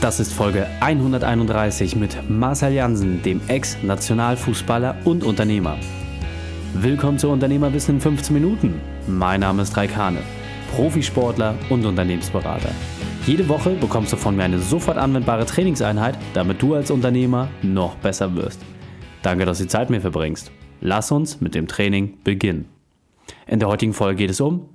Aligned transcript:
Das 0.00 0.18
ist 0.18 0.32
Folge 0.32 0.66
131 0.80 1.94
mit 1.94 2.16
Marcel 2.30 2.72
Jansen, 2.72 3.20
dem 3.20 3.42
Ex-Nationalfußballer 3.48 4.96
und 5.04 5.22
Unternehmer. 5.22 5.76
Willkommen 6.72 7.18
zu 7.18 7.28
Unternehmerwissen 7.28 7.96
in 7.96 8.00
15 8.00 8.32
Minuten. 8.32 8.80
Mein 9.06 9.40
Name 9.40 9.60
ist 9.60 9.76
Raikane, 9.76 10.20
Profisportler 10.74 11.54
und 11.68 11.84
Unternehmensberater. 11.84 12.70
Jede 13.26 13.46
Woche 13.50 13.74
bekommst 13.74 14.14
du 14.14 14.16
von 14.16 14.34
mir 14.34 14.44
eine 14.44 14.58
sofort 14.58 14.96
anwendbare 14.96 15.44
Trainingseinheit, 15.44 16.16
damit 16.32 16.62
du 16.62 16.76
als 16.76 16.90
Unternehmer 16.90 17.48
noch 17.60 17.94
besser 17.96 18.34
wirst. 18.34 18.62
Danke, 19.20 19.44
dass 19.44 19.58
du 19.58 19.64
die 19.64 19.68
Zeit 19.68 19.90
mir 19.90 20.00
verbringst. 20.00 20.50
Lass 20.80 21.12
uns 21.12 21.42
mit 21.42 21.54
dem 21.54 21.68
Training 21.68 22.16
beginnen. 22.24 22.70
In 23.46 23.58
der 23.58 23.68
heutigen 23.68 23.92
Folge 23.92 24.16
geht 24.16 24.30
es 24.30 24.40
um 24.40 24.66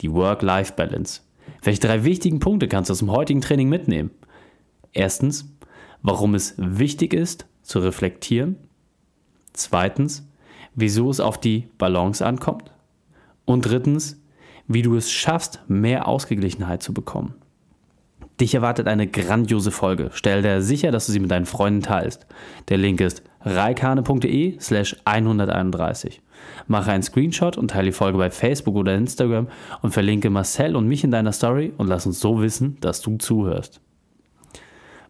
die 0.00 0.12
Work-Life-Balance. 0.12 1.20
Welche 1.62 1.80
drei 1.80 2.02
wichtigen 2.02 2.40
Punkte 2.40 2.66
kannst 2.66 2.90
du 2.90 2.92
aus 2.94 2.98
dem 2.98 3.12
heutigen 3.12 3.42
Training 3.42 3.68
mitnehmen? 3.68 4.10
Erstens, 4.92 5.52
warum 6.02 6.34
es 6.34 6.54
wichtig 6.56 7.14
ist, 7.14 7.46
zu 7.62 7.78
reflektieren. 7.78 8.56
Zweitens, 9.52 10.26
wieso 10.74 11.10
es 11.10 11.20
auf 11.20 11.38
die 11.38 11.68
Balance 11.78 12.24
ankommt. 12.24 12.70
Und 13.44 13.62
drittens, 13.62 14.20
wie 14.66 14.82
du 14.82 14.96
es 14.96 15.10
schaffst, 15.10 15.60
mehr 15.68 16.06
Ausgeglichenheit 16.08 16.82
zu 16.82 16.94
bekommen. 16.94 17.34
Dich 18.40 18.54
erwartet 18.54 18.88
eine 18.88 19.06
grandiose 19.06 19.70
Folge. 19.70 20.10
Stell 20.14 20.42
dir 20.42 20.62
sicher, 20.62 20.90
dass 20.90 21.06
du 21.06 21.12
sie 21.12 21.20
mit 21.20 21.30
deinen 21.30 21.46
Freunden 21.46 21.82
teilst. 21.82 22.26
Der 22.68 22.78
Link 22.78 23.00
ist 23.00 23.22
reikane.de 23.42 24.58
slash 24.58 24.96
131. 25.04 26.22
Mache 26.66 26.90
einen 26.90 27.02
Screenshot 27.02 27.56
und 27.56 27.70
teile 27.70 27.86
die 27.86 27.92
Folge 27.92 28.18
bei 28.18 28.30
Facebook 28.30 28.74
oder 28.74 28.94
Instagram 28.94 29.48
und 29.82 29.92
verlinke 29.92 30.30
Marcel 30.30 30.76
und 30.76 30.88
mich 30.88 31.04
in 31.04 31.10
deiner 31.10 31.32
Story 31.32 31.72
und 31.76 31.88
lass 31.88 32.06
uns 32.06 32.20
so 32.20 32.40
wissen, 32.40 32.78
dass 32.80 33.00
du 33.00 33.16
zuhörst. 33.16 33.80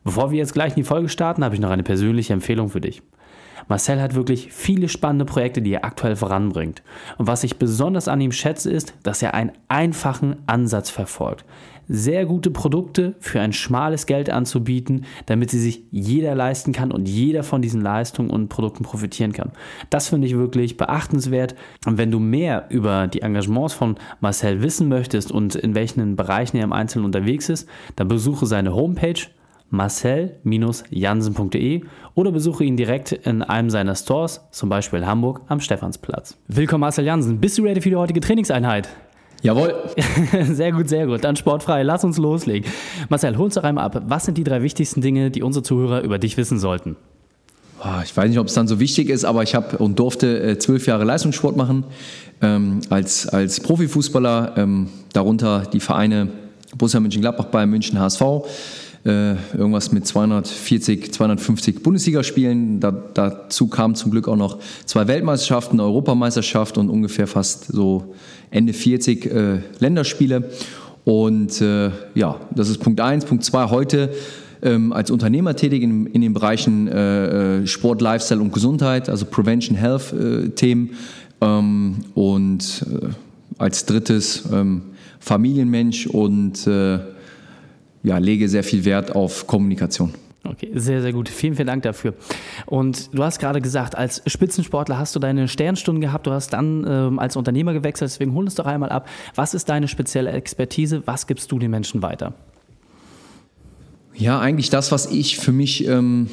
Bevor 0.05 0.31
wir 0.31 0.39
jetzt 0.39 0.55
gleich 0.55 0.71
in 0.71 0.83
die 0.83 0.89
Folge 0.89 1.09
starten, 1.09 1.45
habe 1.45 1.55
ich 1.55 1.61
noch 1.61 1.71
eine 1.71 1.85
persönliche 1.85 2.33
Empfehlung 2.33 2.69
für 2.69 2.81
dich. 2.81 3.03
Marcel 3.69 4.01
hat 4.01 4.15
wirklich 4.15 4.53
viele 4.53 4.89
spannende 4.89 5.25
Projekte, 5.25 5.63
die 5.63 5.73
er 5.73 5.85
aktuell 5.85 6.17
voranbringt. 6.17 6.83
Und 7.19 7.27
was 7.27 7.45
ich 7.45 7.59
besonders 7.59 8.09
an 8.09 8.21
ihm 8.21 8.33
schätze, 8.33 8.71
ist, 8.71 8.95
dass 9.03 9.23
er 9.23 9.35
einen 9.35 9.53
einfachen 9.69 10.37
Ansatz 10.47 10.91
verfolgt. 10.91 11.45
Sehr 11.89 12.27
gute 12.27 12.51
Produkte 12.51 13.15
für 13.19 13.41
ein 13.41 13.53
schmales 13.53 14.07
Geld 14.07 14.31
anzubieten, 14.31 15.05
damit 15.27 15.51
sie 15.51 15.61
sich 15.61 15.83
jeder 15.91 16.35
leisten 16.35 16.73
kann 16.73 16.93
und 16.93 17.09
jeder 17.09 17.43
von 17.43 17.61
diesen 17.61 17.81
Leistungen 17.81 18.31
und 18.31 18.49
Produkten 18.49 18.85
profitieren 18.85 19.33
kann. 19.33 19.53
Das 19.91 20.09
finde 20.09 20.27
ich 20.27 20.37
wirklich 20.37 20.77
beachtenswert. 20.77 21.55
Und 21.85 21.99
wenn 21.99 22.11
du 22.11 22.19
mehr 22.19 22.67
über 22.71 23.09
die 23.09 23.23
Engagements 23.23 23.75
von 23.75 23.97
Marcel 24.21 24.63
wissen 24.63 24.89
möchtest 24.89 25.33
und 25.33 25.55
in 25.55 25.75
welchen 25.75 26.17
Bereichen 26.17 26.57
er 26.57 26.65
im 26.65 26.73
Einzelnen 26.73 27.05
unterwegs 27.05 27.49
ist, 27.49 27.69
dann 27.97 28.09
besuche 28.09 28.47
seine 28.47 28.75
Homepage 28.75 29.21
marcel-jansen.de 29.73 31.83
oder 32.15 32.31
besuche 32.31 32.63
ihn 32.65 32.77
direkt 32.77 33.11
in 33.13 33.43
einem 33.43 33.71
seiner 33.71 33.97
Stores, 33.97 34.43
zum 34.53 34.69
Beispiel 34.69 35.05
Hamburg 35.07 35.41
am 35.49 35.59
Stephansplatz. 35.61 36.37
Willkommen 36.47 36.83
Marcel 36.83 37.07
Jansen. 37.07 37.41
Bist 37.41 37.59
du 37.59 37.63
ready 37.63 37.81
für 37.81 37.89
die 37.89 37.97
heutige 37.97 38.21
Trainingseinheit? 38.21 38.91
Jawohl. 39.41 39.75
Sehr 40.53 40.71
gut, 40.71 40.89
sehr 40.89 41.07
gut. 41.07 41.25
Dann 41.25 41.35
sportfrei. 41.35 41.83
Lass 41.83 42.05
uns 42.05 42.17
loslegen. 42.17 42.71
Marcel, 43.09 43.37
hol 43.37 43.47
uns 43.47 43.55
doch 43.55 43.65
einmal 43.65 43.85
ab. 43.85 44.01
Was 44.07 44.25
sind 44.25 44.39
die 44.39 44.45
drei 44.45 44.63
wichtigsten 44.63 45.01
Dinge, 45.01 45.33
die 45.33 45.43
unsere 45.43 45.65
Zuhörer 45.65 46.03
über 46.03 46.21
dich 46.21 46.37
wissen 46.37 46.61
sollten? 46.61 46.95
Ah, 47.81 48.03
ich 48.05 48.17
weiß 48.17 48.29
nicht, 48.29 48.39
ob 48.39 48.47
es 48.47 48.55
dann 48.55 48.69
so 48.69 48.79
wichtig 48.79 49.09
ist, 49.09 49.25
aber 49.25 49.43
ich 49.43 49.57
habe 49.57 49.79
und 49.79 49.99
durfte 49.99 50.41
äh, 50.41 50.59
zwölf 50.59 50.87
Jahre 50.87 51.03
Leistungssport 51.03 51.57
machen 51.57 51.83
ähm, 52.41 52.83
als, 52.91 53.29
als 53.29 53.59
Profifußballer, 53.59 54.53
ähm, 54.57 54.89
darunter 55.13 55.65
die 55.73 55.81
Vereine 55.81 56.29
Borussia 56.77 57.01
Mönchengladbach, 57.01 57.47
Bayern 57.47 57.71
München, 57.71 57.99
HSV 57.99 58.23
äh, 59.05 59.35
irgendwas 59.57 59.91
mit 59.91 60.07
240, 60.07 61.13
250 61.13 61.83
Bundesligaspielen. 61.83 62.79
Da, 62.79 62.93
dazu 62.93 63.67
kamen 63.67 63.95
zum 63.95 64.11
Glück 64.11 64.29
auch 64.29 64.37
noch 64.37 64.59
zwei 64.85 65.09
Weltmeisterschaften, 65.09 65.81
eine 65.81 65.89
Europameisterschaft 65.89 66.79
und 66.79 66.89
ungefähr 66.89 67.27
fast 67.27 67.67
so 67.67 68.15
Ende 68.51 68.73
40 68.73 69.27
äh, 69.27 69.59
Länderspiele. 69.81 70.51
Und 71.05 71.61
äh, 71.61 71.91
ja, 72.15 72.37
das 72.55 72.69
ist 72.69 72.79
Punkt 72.79 73.01
1. 73.01 73.25
Punkt 73.25 73.43
2, 73.45 73.71
heute 73.71 74.11
ähm, 74.63 74.93
als 74.93 75.11
Unternehmer 75.11 75.57
tätig 75.57 75.83
in, 75.83 76.07
in 76.07 76.21
den 76.21 76.33
Bereichen 76.33 76.87
äh, 76.87 77.63
äh, 77.63 77.67
Sport, 77.67 78.01
Lifestyle 78.01 78.41
und 78.41 78.53
Gesundheit, 78.53 79.09
also 79.09 79.27
Prevention 79.27 79.77
Health 79.77 80.13
äh, 80.13 80.51
Themen. 80.51 80.91
Ähm, 81.41 81.97
und 82.15 82.87
als 83.59 83.85
drittes 83.85 84.45
ähm, 84.53 84.83
Familienmensch 85.19 86.07
und 86.07 86.67
ja, 88.03 88.19
lege 88.19 88.49
sehr 88.49 88.65
viel 88.65 88.85
Wert 88.85 89.15
auf 89.15 89.47
Kommunikation. 89.47 90.15
Okay, 90.45 90.71
sehr, 90.75 91.01
sehr 91.03 91.13
gut. 91.13 91.29
Vielen, 91.29 91.55
vielen 91.55 91.69
Dank 91.69 91.85
dafür. 91.85 92.15
Und 92.67 93.15
du 93.15 93.23
hast 93.23 93.39
gerade 93.39 93.61
gesagt, 93.61 93.97
als 93.97 94.23
Spitzensportler 94.27 94.99
hast 94.99 95.15
du 95.15 95.21
deine 95.21 95.47
Sternstunden 95.47 96.01
gehabt, 96.01 96.27
du 96.27 96.33
hast 96.33 96.53
dann 96.53 96.85
ähm, 96.89 97.19
als 97.21 97.37
Unternehmer 97.37 97.73
gewechselt, 97.73 98.11
deswegen 98.11 98.35
hol 98.35 98.45
uns 98.45 98.57
doch 98.57 98.67
einmal 98.67 98.91
ab. 98.91 99.09
Was 99.37 99.55
ist 99.55 99.69
deine 99.69 99.87
spezielle 99.87 100.33
Expertise? 100.33 101.03
Was 101.07 101.29
gibst 101.29 101.53
du 101.53 101.61
den 101.61 101.71
Menschen 101.71 102.03
weiter? 102.03 102.35
Ja, 104.15 104.41
eigentlich 104.41 104.69
das, 104.69 104.91
was 104.91 105.07
ich 105.07 105.39
für 105.39 105.53
mich 105.53 105.87
ähm, 105.87 106.29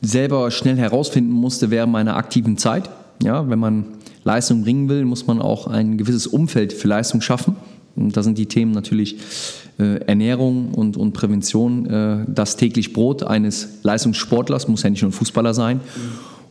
selber 0.00 0.50
schnell 0.50 0.76
herausfinden 0.76 1.32
musste 1.32 1.70
während 1.70 1.92
meiner 1.92 2.16
aktiven 2.16 2.56
Zeit. 2.56 2.88
Ja, 3.22 3.48
wenn 3.48 3.58
man 3.58 3.86
Leistung 4.24 4.62
bringen 4.62 4.88
will, 4.88 5.04
muss 5.04 5.26
man 5.26 5.40
auch 5.40 5.66
ein 5.66 5.98
gewisses 5.98 6.26
Umfeld 6.26 6.72
für 6.72 6.88
Leistung 6.88 7.20
schaffen. 7.20 7.56
Da 7.96 8.22
sind 8.22 8.38
die 8.38 8.46
Themen 8.46 8.72
natürlich 8.72 9.16
äh, 9.78 10.00
Ernährung 10.06 10.72
und, 10.74 10.96
und 10.96 11.12
Prävention 11.12 11.86
äh, 11.86 12.24
das 12.28 12.56
täglich 12.56 12.92
Brot 12.92 13.22
eines 13.22 13.80
Leistungssportlers, 13.82 14.68
muss 14.68 14.82
ja 14.82 14.90
nicht 14.90 15.02
nur 15.02 15.10
ein 15.10 15.14
Fußballer 15.14 15.54
sein. 15.54 15.80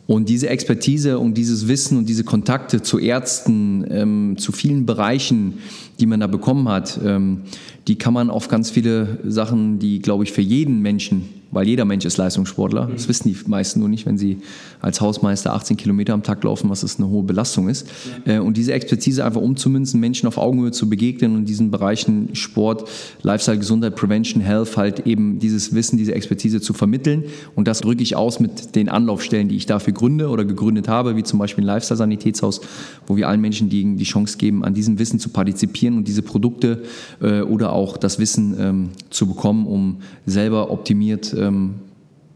Und 0.06 0.28
diese 0.28 0.48
Expertise 0.48 1.18
und 1.18 1.34
dieses 1.34 1.66
Wissen 1.66 1.98
und 1.98 2.08
diese 2.08 2.22
Kontakte 2.22 2.80
zu 2.80 2.98
Ärzten, 2.98 3.84
ähm, 3.90 4.36
zu 4.38 4.52
vielen 4.52 4.86
Bereichen, 4.86 5.54
die 5.98 6.06
man 6.06 6.20
da 6.20 6.28
bekommen 6.28 6.68
hat, 6.68 7.00
ähm, 7.04 7.42
die 7.88 7.96
kann 7.96 8.14
man 8.14 8.30
auf 8.30 8.46
ganz 8.46 8.70
viele 8.70 9.18
Sachen, 9.24 9.80
die, 9.80 9.98
glaube 10.00 10.22
ich, 10.22 10.32
für 10.32 10.42
jeden 10.42 10.80
Menschen 10.80 11.28
weil 11.56 11.66
jeder 11.66 11.86
Mensch 11.86 12.04
ist 12.04 12.18
Leistungssportler. 12.18 12.90
Das 12.92 13.08
wissen 13.08 13.28
die 13.30 13.36
meisten 13.48 13.80
nur 13.80 13.88
nicht, 13.88 14.04
wenn 14.04 14.18
sie 14.18 14.36
als 14.82 15.00
Hausmeister 15.00 15.54
18 15.54 15.78
Kilometer 15.78 16.12
am 16.12 16.22
Tag 16.22 16.44
laufen, 16.44 16.68
was 16.68 16.82
das 16.82 16.98
eine 16.98 17.08
hohe 17.08 17.22
Belastung 17.22 17.70
ist. 17.70 17.88
Ja. 18.26 18.34
Äh, 18.34 18.38
und 18.40 18.58
diese 18.58 18.74
Expertise 18.74 19.24
einfach 19.24 19.40
umzumünzen, 19.40 19.98
Menschen 19.98 20.26
auf 20.26 20.36
Augenhöhe 20.36 20.70
zu 20.70 20.90
begegnen 20.90 21.32
und 21.32 21.38
in 21.40 21.44
diesen 21.46 21.70
Bereichen 21.70 22.34
Sport, 22.34 22.86
Lifestyle, 23.22 23.56
Gesundheit, 23.56 23.96
Prevention, 23.96 24.42
Health 24.42 24.76
halt 24.76 25.06
eben 25.06 25.38
dieses 25.38 25.74
Wissen, 25.74 25.96
diese 25.96 26.14
Expertise 26.14 26.60
zu 26.60 26.74
vermitteln. 26.74 27.24
Und 27.54 27.66
das 27.68 27.80
drücke 27.80 28.02
ich 28.02 28.16
aus 28.16 28.38
mit 28.38 28.76
den 28.76 28.90
Anlaufstellen, 28.90 29.48
die 29.48 29.56
ich 29.56 29.64
dafür 29.64 29.94
gründe 29.94 30.28
oder 30.28 30.44
gegründet 30.44 30.88
habe, 30.88 31.16
wie 31.16 31.22
zum 31.22 31.38
Beispiel 31.38 31.64
ein 31.64 31.68
Lifestyle-Sanitätshaus, 31.68 32.60
wo 33.06 33.16
wir 33.16 33.28
allen 33.28 33.40
Menschen 33.40 33.70
die, 33.70 33.96
die 33.96 34.04
Chance 34.04 34.36
geben, 34.36 34.62
an 34.62 34.74
diesem 34.74 34.98
Wissen 34.98 35.18
zu 35.18 35.30
partizipieren 35.30 35.96
und 35.96 36.06
diese 36.06 36.20
Produkte 36.20 36.82
äh, 37.22 37.40
oder 37.40 37.72
auch 37.72 37.96
das 37.96 38.18
Wissen 38.18 38.54
ähm, 38.60 38.88
zu 39.08 39.26
bekommen, 39.26 39.66
um 39.66 39.96
selber 40.26 40.70
optimiert 40.70 41.32
äh, 41.32 41.45
ähm, 41.46 41.74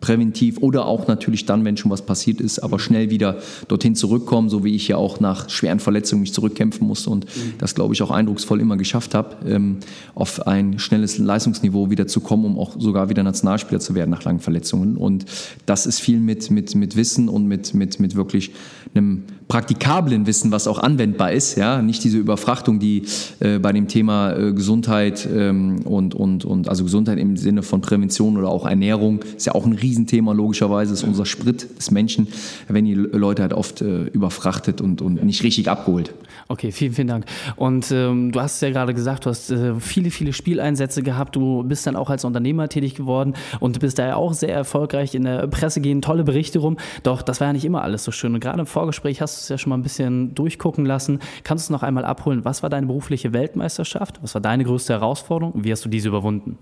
präventiv 0.00 0.58
oder 0.58 0.86
auch 0.86 1.06
natürlich 1.06 1.46
dann, 1.46 1.64
wenn 1.64 1.76
schon 1.76 1.90
was 1.90 2.02
passiert 2.02 2.40
ist, 2.40 2.58
aber 2.60 2.78
schnell 2.78 3.10
wieder 3.10 3.38
dorthin 3.68 3.94
zurückkommen, 3.94 4.48
so 4.48 4.64
wie 4.64 4.74
ich 4.74 4.88
ja 4.88 4.96
auch 4.96 5.20
nach 5.20 5.48
schweren 5.50 5.78
Verletzungen 5.78 6.22
mich 6.22 6.32
zurückkämpfen 6.32 6.86
musste 6.86 7.10
und 7.10 7.26
das, 7.58 7.74
glaube 7.74 7.94
ich, 7.94 8.02
auch 8.02 8.10
eindrucksvoll 8.10 8.60
immer 8.60 8.76
geschafft 8.76 9.14
habe, 9.14 9.36
ähm, 9.46 9.78
auf 10.14 10.46
ein 10.46 10.78
schnelles 10.78 11.18
Leistungsniveau 11.18 11.90
wieder 11.90 12.06
zu 12.06 12.20
kommen, 12.20 12.44
um 12.44 12.58
auch 12.58 12.76
sogar 12.78 13.08
wieder 13.08 13.22
Nationalspieler 13.22 13.80
zu 13.80 13.94
werden 13.94 14.10
nach 14.10 14.24
langen 14.24 14.40
Verletzungen. 14.40 14.96
Und 14.96 15.26
das 15.66 15.86
ist 15.86 16.00
viel 16.00 16.18
mit, 16.18 16.50
mit, 16.50 16.74
mit 16.74 16.96
Wissen 16.96 17.28
und 17.28 17.46
mit, 17.46 17.74
mit, 17.74 18.00
mit 18.00 18.16
wirklich 18.16 18.52
einem 18.94 19.24
praktikablen 19.50 20.26
Wissen, 20.26 20.52
was 20.52 20.68
auch 20.68 20.78
anwendbar 20.78 21.32
ist, 21.32 21.56
ja, 21.58 21.82
nicht 21.82 22.04
diese 22.04 22.18
Überfrachtung, 22.18 22.78
die 22.78 23.02
äh, 23.40 23.58
bei 23.58 23.72
dem 23.72 23.88
Thema 23.88 24.32
äh, 24.32 24.52
Gesundheit 24.52 25.28
ähm, 25.30 25.80
und, 25.84 26.14
und, 26.14 26.44
und 26.44 26.68
also 26.68 26.84
Gesundheit 26.84 27.18
im 27.18 27.36
Sinne 27.36 27.64
von 27.64 27.80
Prävention 27.80 28.38
oder 28.38 28.48
auch 28.48 28.64
Ernährung 28.64 29.24
ist 29.36 29.46
ja 29.46 29.54
auch 29.56 29.66
ein 29.66 29.72
Riesenthema 29.72 30.32
logischerweise, 30.32 30.94
ist 30.94 31.02
unser 31.02 31.26
Sprit 31.26 31.66
des 31.76 31.90
Menschen, 31.90 32.28
wenn 32.68 32.84
die 32.84 32.94
Leute 32.94 33.42
halt 33.42 33.52
oft 33.52 33.82
äh, 33.82 34.04
überfrachtet 34.04 34.80
und, 34.80 35.02
und 35.02 35.24
nicht 35.24 35.42
richtig 35.42 35.68
abgeholt. 35.68 36.14
Okay, 36.46 36.70
vielen, 36.70 36.92
vielen 36.92 37.08
Dank. 37.08 37.26
Und 37.56 37.90
ähm, 37.90 38.32
du 38.32 38.40
hast 38.40 38.56
es 38.56 38.60
ja 38.60 38.70
gerade 38.70 38.94
gesagt, 38.94 39.26
du 39.26 39.30
hast 39.30 39.50
äh, 39.50 39.74
viele, 39.80 40.10
viele 40.10 40.32
Spieleinsätze 40.32 41.02
gehabt. 41.02 41.34
Du 41.34 41.64
bist 41.64 41.86
dann 41.86 41.96
auch 41.96 42.10
als 42.10 42.24
Unternehmer 42.24 42.68
tätig 42.68 42.94
geworden 42.94 43.34
und 43.58 43.80
bist 43.80 43.98
da 43.98 44.06
ja 44.06 44.16
auch 44.16 44.32
sehr 44.32 44.54
erfolgreich. 44.54 45.14
In 45.14 45.24
der 45.24 45.46
Presse 45.48 45.80
gehen 45.80 46.02
tolle 46.02 46.24
Berichte 46.24 46.60
rum. 46.60 46.76
Doch 47.02 47.22
das 47.22 47.40
war 47.40 47.48
ja 47.48 47.52
nicht 47.52 47.64
immer 47.64 47.82
alles 47.82 48.04
so 48.04 48.12
schön. 48.12 48.34
Und 48.34 48.40
gerade 48.40 48.60
im 48.60 48.66
Vorgespräch 48.66 49.20
hast 49.20 49.39
du 49.40 49.44
es 49.44 49.48
ja 49.48 49.58
schon 49.58 49.70
mal 49.70 49.76
ein 49.76 49.82
bisschen 49.82 50.34
durchgucken 50.34 50.86
lassen. 50.86 51.20
Kannst 51.44 51.64
du 51.64 51.66
es 51.66 51.70
noch 51.70 51.82
einmal 51.82 52.04
abholen? 52.04 52.44
Was 52.44 52.62
war 52.62 52.70
deine 52.70 52.86
berufliche 52.86 53.32
Weltmeisterschaft? 53.32 54.20
Was 54.22 54.34
war 54.34 54.40
deine 54.40 54.64
größte 54.64 54.92
Herausforderung? 54.92 55.52
Wie 55.64 55.72
hast 55.72 55.84
du 55.84 55.88
diese 55.88 56.08
überwunden? 56.08 56.58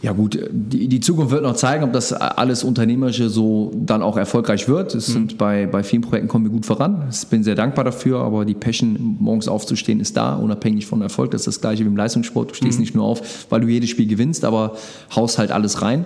Ja 0.00 0.12
gut, 0.12 0.38
die, 0.52 0.86
die, 0.86 1.00
Zukunft 1.00 1.32
wird 1.32 1.42
noch 1.42 1.56
zeigen, 1.56 1.82
ob 1.82 1.92
das 1.92 2.12
alles 2.12 2.62
Unternehmerische 2.62 3.28
so 3.28 3.72
dann 3.74 4.00
auch 4.00 4.16
erfolgreich 4.16 4.68
wird. 4.68 4.94
Es 4.94 5.08
mhm. 5.08 5.12
sind 5.12 5.38
bei, 5.38 5.66
bei 5.66 5.82
vielen 5.82 6.02
Projekten 6.02 6.28
kommen 6.28 6.44
wir 6.44 6.52
gut 6.52 6.66
voran. 6.66 7.08
Ich 7.10 7.26
bin 7.26 7.42
sehr 7.42 7.56
dankbar 7.56 7.84
dafür, 7.84 8.20
aber 8.20 8.44
die 8.44 8.54
Passion, 8.54 9.16
morgens 9.18 9.48
aufzustehen, 9.48 9.98
ist 9.98 10.16
da, 10.16 10.36
unabhängig 10.36 10.86
von 10.86 11.02
Erfolg. 11.02 11.32
Das 11.32 11.40
ist 11.40 11.46
das 11.48 11.60
gleiche 11.60 11.82
wie 11.84 11.88
im 11.88 11.96
Leistungssport. 11.96 12.50
Du 12.50 12.54
stehst 12.54 12.78
mhm. 12.78 12.82
nicht 12.82 12.94
nur 12.94 13.04
auf, 13.04 13.46
weil 13.50 13.60
du 13.60 13.66
jedes 13.66 13.90
Spiel 13.90 14.06
gewinnst, 14.06 14.44
aber 14.44 14.76
haust 15.16 15.38
halt 15.38 15.50
alles 15.50 15.82
rein. 15.82 16.04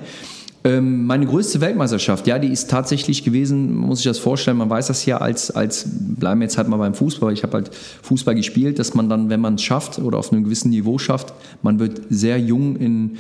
Ähm, 0.64 1.06
meine 1.06 1.26
größte 1.26 1.60
Weltmeisterschaft, 1.60 2.26
ja, 2.28 2.38
die 2.38 2.48
ist 2.48 2.70
tatsächlich 2.70 3.24
gewesen, 3.24 3.74
muss 3.74 3.98
sich 3.98 4.06
das 4.06 4.18
vorstellen, 4.18 4.58
man 4.58 4.70
weiß 4.70 4.86
das 4.86 5.04
ja 5.06 5.18
als, 5.18 5.50
als 5.50 5.86
bleiben 5.88 6.40
wir 6.40 6.44
jetzt 6.44 6.56
halt 6.56 6.68
mal 6.68 6.76
beim 6.76 6.94
Fußball, 6.94 7.32
ich 7.32 7.42
habe 7.42 7.54
halt 7.54 7.70
Fußball 8.02 8.36
gespielt, 8.36 8.78
dass 8.78 8.94
man 8.94 9.08
dann, 9.08 9.28
wenn 9.28 9.40
man 9.40 9.56
es 9.56 9.62
schafft 9.62 9.98
oder 9.98 10.18
auf 10.18 10.32
einem 10.32 10.44
gewissen 10.44 10.70
Niveau 10.70 10.98
schafft, 10.98 11.34
man 11.62 11.80
wird 11.80 12.02
sehr 12.10 12.38
jung 12.38 12.76
in 12.76 13.18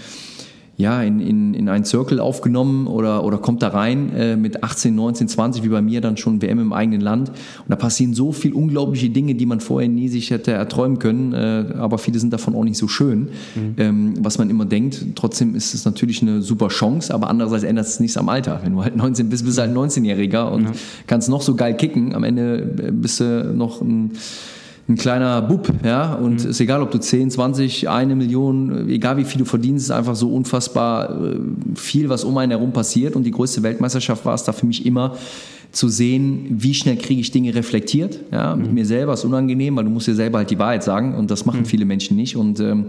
ja, 0.82 1.00
in, 1.00 1.20
in, 1.20 1.54
in 1.54 1.68
einen 1.68 1.84
Circle 1.84 2.18
aufgenommen 2.18 2.88
oder, 2.88 3.24
oder 3.24 3.38
kommt 3.38 3.62
da 3.62 3.68
rein 3.68 4.12
äh, 4.14 4.36
mit 4.36 4.64
18, 4.64 4.92
19, 4.94 5.28
20, 5.28 5.62
wie 5.62 5.68
bei 5.68 5.80
mir 5.80 6.00
dann 6.00 6.16
schon 6.16 6.42
WM 6.42 6.58
im 6.58 6.72
eigenen 6.72 7.00
Land. 7.00 7.28
Und 7.30 7.68
da 7.68 7.76
passieren 7.76 8.14
so 8.14 8.32
viele 8.32 8.56
unglaubliche 8.56 9.08
Dinge, 9.08 9.36
die 9.36 9.46
man 9.46 9.60
vorher 9.60 9.88
nie 9.88 10.08
sich 10.08 10.30
hätte 10.30 10.50
erträumen 10.50 10.98
können, 10.98 11.32
äh, 11.32 11.74
aber 11.78 11.98
viele 11.98 12.18
sind 12.18 12.32
davon 12.32 12.56
auch 12.56 12.64
nicht 12.64 12.78
so 12.78 12.88
schön, 12.88 13.28
mhm. 13.54 13.74
ähm, 13.78 14.14
was 14.18 14.38
man 14.38 14.50
immer 14.50 14.64
denkt. 14.64 15.06
Trotzdem 15.14 15.54
ist 15.54 15.72
es 15.72 15.84
natürlich 15.84 16.20
eine 16.20 16.42
super 16.42 16.66
Chance, 16.68 17.14
aber 17.14 17.30
andererseits 17.30 17.62
ändert 17.62 17.86
es 17.86 18.00
nichts 18.00 18.16
am 18.16 18.28
Alter. 18.28 18.60
Wenn 18.64 18.72
du 18.72 18.82
halt 18.82 18.96
19 18.96 19.28
bist, 19.28 19.44
bist 19.44 19.58
du 19.58 19.62
halt 19.62 19.74
19-Jähriger 19.74 20.50
und 20.50 20.64
ja. 20.64 20.72
kannst 21.06 21.28
noch 21.28 21.42
so 21.42 21.54
geil 21.54 21.76
kicken, 21.76 22.12
am 22.12 22.24
Ende 22.24 22.90
bist 22.92 23.20
du 23.20 23.54
noch 23.54 23.80
ein 23.80 24.12
ein 24.92 24.96
kleiner 24.96 25.42
Bub, 25.42 25.68
ja, 25.84 26.14
und 26.14 26.44
mhm. 26.44 26.50
ist 26.50 26.60
egal, 26.60 26.82
ob 26.82 26.90
du 26.90 26.98
10, 26.98 27.30
20, 27.30 27.88
eine 27.88 28.14
Million, 28.14 28.88
egal 28.88 29.16
wie 29.16 29.24
viel 29.24 29.38
du 29.38 29.44
verdienst, 29.44 29.86
ist 29.86 29.90
einfach 29.90 30.14
so 30.14 30.32
unfassbar 30.32 31.10
äh, 31.10 31.38
viel, 31.74 32.08
was 32.08 32.24
um 32.24 32.36
einen 32.38 32.52
herum 32.52 32.72
passiert 32.72 33.16
und 33.16 33.24
die 33.24 33.30
größte 33.30 33.62
Weltmeisterschaft 33.62 34.24
war 34.24 34.34
es 34.34 34.44
da 34.44 34.52
für 34.52 34.66
mich 34.66 34.86
immer, 34.86 35.16
zu 35.72 35.88
sehen, 35.88 36.46
wie 36.50 36.74
schnell 36.74 36.96
kriege 36.96 37.20
ich 37.20 37.30
Dinge 37.30 37.54
reflektiert. 37.54 38.18
Ja, 38.30 38.54
mit 38.54 38.68
mhm. 38.68 38.74
mir 38.74 38.84
selber 38.84 39.14
ist 39.14 39.24
unangenehm, 39.24 39.74
weil 39.76 39.84
du 39.84 39.90
musst 39.90 40.06
dir 40.06 40.14
selber 40.14 40.38
halt 40.38 40.50
die 40.50 40.58
Wahrheit 40.58 40.84
sagen 40.84 41.14
und 41.14 41.30
das 41.30 41.46
machen 41.46 41.60
mhm. 41.60 41.64
viele 41.64 41.86
Menschen 41.86 42.16
nicht. 42.16 42.36
Und 42.36 42.60
ähm, 42.60 42.86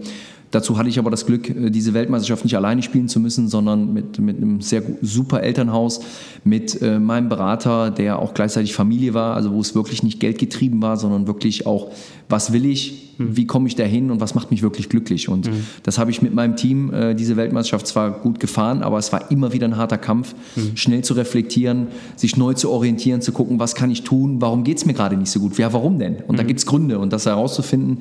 Dazu 0.53 0.77
hatte 0.77 0.87
ich 0.87 0.99
aber 0.99 1.09
das 1.09 1.25
Glück, 1.25 1.49
äh, 1.49 1.71
diese 1.71 1.95
Weltmeisterschaft 1.95 2.43
nicht 2.43 2.55
alleine 2.55 2.83
spielen 2.83 3.07
zu 3.07 3.19
müssen, 3.19 3.47
sondern 3.47 3.91
mit, 3.91 4.19
mit 4.19 4.37
einem 4.37 4.61
sehr 4.61 4.83
super 5.01 5.41
Elternhaus, 5.41 6.01
mit 6.43 6.79
äh, 6.81 6.99
meinem 6.99 7.27
Berater, 7.27 7.89
der 7.89 8.19
auch 8.19 8.35
gleichzeitig 8.35 8.75
Familie 8.75 9.15
war, 9.15 9.35
also 9.35 9.51
wo 9.51 9.59
es 9.59 9.73
wirklich 9.73 10.03
nicht 10.03 10.19
geldgetrieben 10.19 10.79
war, 10.81 10.97
sondern 10.97 11.25
wirklich 11.25 11.65
auch, 11.65 11.91
was 12.29 12.53
will 12.53 12.67
ich, 12.67 13.15
mhm. 13.17 13.35
wie 13.35 13.47
komme 13.47 13.67
ich 13.67 13.75
dahin 13.75 14.11
und 14.11 14.21
was 14.21 14.35
macht 14.35 14.51
mich 14.51 14.61
wirklich 14.61 14.89
glücklich. 14.89 15.27
Und 15.27 15.47
mhm. 15.47 15.65
das 15.81 15.97
habe 15.97 16.11
ich 16.11 16.21
mit 16.21 16.35
meinem 16.35 16.55
Team, 16.55 16.93
äh, 16.93 17.15
diese 17.15 17.35
Weltmeisterschaft 17.35 17.87
zwar 17.87 18.11
gut 18.11 18.39
gefahren, 18.39 18.83
aber 18.83 18.99
es 18.99 19.11
war 19.11 19.31
immer 19.31 19.53
wieder 19.53 19.67
ein 19.67 19.77
harter 19.77 19.97
Kampf, 19.97 20.35
mhm. 20.55 20.77
schnell 20.77 21.03
zu 21.03 21.15
reflektieren, 21.15 21.87
sich 22.15 22.37
neu 22.37 22.53
zu 22.53 22.69
orientieren, 22.69 23.21
zu 23.21 23.31
gucken, 23.31 23.57
was 23.57 23.73
kann 23.73 23.89
ich 23.89 24.03
tun, 24.03 24.39
warum 24.39 24.63
geht 24.63 24.77
es 24.77 24.85
mir 24.85 24.93
gerade 24.93 25.17
nicht 25.17 25.31
so 25.31 25.39
gut, 25.39 25.57
ja, 25.57 25.73
warum 25.73 25.97
denn? 25.97 26.17
Und 26.27 26.37
da 26.37 26.43
mhm. 26.43 26.47
gibt 26.47 26.59
es 26.59 26.67
Gründe 26.67 26.99
und 26.99 27.11
das 27.11 27.25
herauszufinden, 27.25 27.97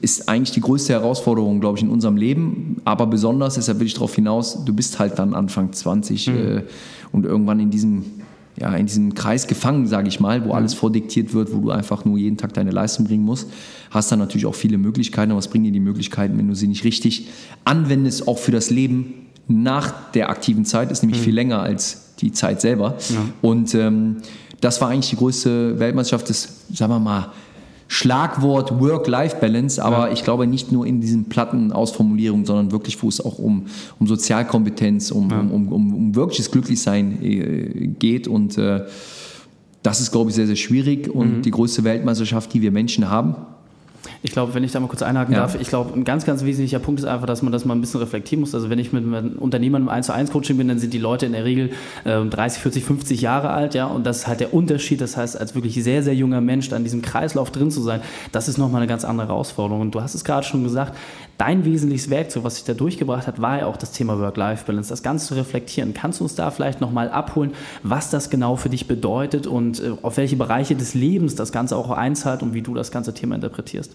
ist 0.00 0.28
eigentlich 0.28 0.52
die 0.52 0.60
größte 0.60 0.92
Herausforderung, 0.92 1.60
glaube 1.60 1.78
ich, 1.78 1.84
in 1.84 1.90
unserem 1.90 2.16
Leben. 2.16 2.76
Aber 2.84 3.06
besonders, 3.06 3.54
deshalb 3.54 3.80
will 3.80 3.86
ich 3.86 3.94
darauf 3.94 4.14
hinaus, 4.14 4.64
du 4.64 4.72
bist 4.72 4.98
halt 4.98 5.18
dann 5.18 5.34
Anfang 5.34 5.72
20 5.72 6.28
mhm. 6.28 6.34
äh, 6.34 6.62
und 7.12 7.24
irgendwann 7.24 7.60
in 7.60 7.70
diesem 7.70 8.04
ja, 8.58 8.74
in 8.74 8.86
diesem 8.86 9.14
Kreis 9.14 9.46
gefangen, 9.46 9.86
sage 9.86 10.08
ich 10.08 10.18
mal, 10.18 10.44
wo 10.46 10.52
alles 10.52 10.72
vordiktiert 10.72 11.34
wird, 11.34 11.52
wo 11.52 11.58
du 11.58 11.70
einfach 11.70 12.06
nur 12.06 12.16
jeden 12.16 12.38
Tag 12.38 12.54
deine 12.54 12.70
Leistung 12.70 13.04
bringen 13.04 13.22
musst, 13.22 13.48
hast 13.90 14.10
dann 14.10 14.18
natürlich 14.18 14.46
auch 14.46 14.54
viele 14.54 14.78
Möglichkeiten. 14.78 15.30
Aber 15.30 15.38
was 15.38 15.48
bringen 15.48 15.64
dir 15.64 15.72
die 15.72 15.80
Möglichkeiten, 15.80 16.38
wenn 16.38 16.48
du 16.48 16.54
sie 16.54 16.66
nicht 16.66 16.84
richtig 16.84 17.28
anwendest, 17.64 18.26
auch 18.26 18.38
für 18.38 18.52
das 18.52 18.70
Leben 18.70 19.12
nach 19.46 20.10
der 20.12 20.30
aktiven 20.30 20.64
Zeit, 20.64 20.90
ist 20.90 21.02
nämlich 21.02 21.20
mhm. 21.20 21.24
viel 21.24 21.34
länger 21.34 21.60
als 21.60 22.14
die 22.18 22.32
Zeit 22.32 22.62
selber. 22.62 22.96
Ja. 23.10 23.16
Und 23.42 23.74
ähm, 23.74 24.16
das 24.60 24.80
war 24.80 24.88
eigentlich 24.88 25.10
die 25.10 25.16
größte 25.16 25.78
Weltmeisterschaft 25.78 26.30
des, 26.30 26.64
sagen 26.72 26.92
wir 26.92 26.98
mal, 26.98 27.32
Schlagwort 27.88 28.80
Work-Life-Balance, 28.80 29.82
aber 29.82 30.08
ja. 30.08 30.12
ich 30.12 30.24
glaube 30.24 30.46
nicht 30.46 30.72
nur 30.72 30.86
in 30.86 31.00
diesen 31.00 31.26
platten 31.26 31.72
Ausformulierungen, 31.72 32.44
sondern 32.44 32.72
wirklich, 32.72 33.00
wo 33.02 33.08
es 33.08 33.24
auch 33.24 33.38
um, 33.38 33.66
um 34.00 34.06
Sozialkompetenz, 34.06 35.12
um, 35.12 35.30
ja. 35.30 35.40
um, 35.40 35.72
um, 35.72 35.94
um, 35.94 36.14
wirkliches 36.14 36.50
Glücklichsein 36.50 37.22
äh, 37.22 37.86
geht. 37.98 38.26
Und 38.26 38.58
äh, 38.58 38.84
das 39.82 40.00
ist, 40.00 40.10
glaube 40.10 40.30
ich, 40.30 40.36
sehr, 40.36 40.46
sehr 40.48 40.56
schwierig 40.56 41.08
und 41.08 41.38
mhm. 41.38 41.42
die 41.42 41.52
größte 41.52 41.84
Weltmeisterschaft, 41.84 42.52
die 42.54 42.62
wir 42.62 42.72
Menschen 42.72 43.08
haben. 43.08 43.36
Ich 44.22 44.32
glaube, 44.32 44.54
wenn 44.54 44.64
ich 44.64 44.72
da 44.72 44.80
mal 44.80 44.88
kurz 44.88 45.02
einhaken 45.02 45.34
ja. 45.34 45.40
darf, 45.40 45.60
ich 45.60 45.68
glaube, 45.68 45.94
ein 45.94 46.04
ganz, 46.04 46.24
ganz 46.24 46.44
wesentlicher 46.44 46.78
Punkt 46.78 47.00
ist 47.00 47.06
einfach, 47.06 47.26
dass 47.26 47.42
man 47.42 47.52
das 47.52 47.64
mal 47.64 47.74
ein 47.74 47.80
bisschen 47.80 48.00
reflektieren 48.00 48.40
muss. 48.40 48.54
Also 48.54 48.70
wenn 48.70 48.78
ich 48.78 48.92
mit 48.92 49.04
einem 49.04 49.36
Unternehmer 49.38 49.78
im 49.78 49.88
1 49.88 50.06
zu 50.06 50.12
1 50.14 50.30
Coaching 50.30 50.56
bin, 50.56 50.68
dann 50.68 50.78
sind 50.78 50.92
die 50.92 50.98
Leute 50.98 51.26
in 51.26 51.32
der 51.32 51.44
Regel 51.44 51.70
äh, 52.04 52.24
30, 52.24 52.62
40, 52.62 52.84
50 52.84 53.20
Jahre 53.20 53.50
alt, 53.50 53.74
ja, 53.74 53.86
und 53.86 54.04
das 54.06 54.18
ist 54.18 54.26
halt 54.26 54.40
der 54.40 54.54
Unterschied. 54.54 55.00
Das 55.00 55.16
heißt, 55.16 55.38
als 55.38 55.54
wirklich 55.54 55.74
sehr, 55.82 56.02
sehr 56.02 56.14
junger 56.14 56.40
Mensch 56.40 56.68
da 56.68 56.76
in 56.76 56.84
diesem 56.84 57.02
Kreislauf 57.02 57.50
drin 57.50 57.70
zu 57.70 57.82
sein, 57.82 58.00
das 58.32 58.48
ist 58.48 58.58
nochmal 58.58 58.82
eine 58.82 58.88
ganz 58.88 59.04
andere 59.04 59.28
Herausforderung. 59.28 59.80
Und 59.80 59.94
du 59.94 60.00
hast 60.00 60.14
es 60.14 60.24
gerade 60.24 60.46
schon 60.46 60.64
gesagt, 60.64 60.96
dein 61.38 61.64
wesentliches 61.64 62.10
Werkzeug, 62.10 62.44
was 62.44 62.56
sich 62.56 62.64
da 62.64 62.74
durchgebracht 62.74 63.26
hat, 63.26 63.40
war 63.40 63.58
ja 63.58 63.66
auch 63.66 63.76
das 63.76 63.92
Thema 63.92 64.18
Work-Life-Balance, 64.18 64.90
das 64.90 65.02
Ganze 65.02 65.26
zu 65.26 65.34
reflektieren. 65.34 65.94
Kannst 65.94 66.20
du 66.20 66.24
uns 66.24 66.34
da 66.34 66.50
vielleicht 66.50 66.80
nochmal 66.80 67.10
abholen, 67.10 67.52
was 67.82 68.10
das 68.10 68.30
genau 68.30 68.56
für 68.56 68.68
dich 68.68 68.88
bedeutet 68.88 69.46
und 69.46 69.80
äh, 69.80 69.92
auf 70.02 70.16
welche 70.16 70.36
Bereiche 70.36 70.76
des 70.76 70.94
Lebens 70.94 71.34
das 71.34 71.52
Ganze 71.52 71.76
auch 71.76 71.90
einzahlt 71.90 72.42
und 72.42 72.54
wie 72.54 72.62
du 72.62 72.74
das 72.74 72.90
ganze 72.90 73.14
Thema 73.14 73.34
interpretierst? 73.34 73.92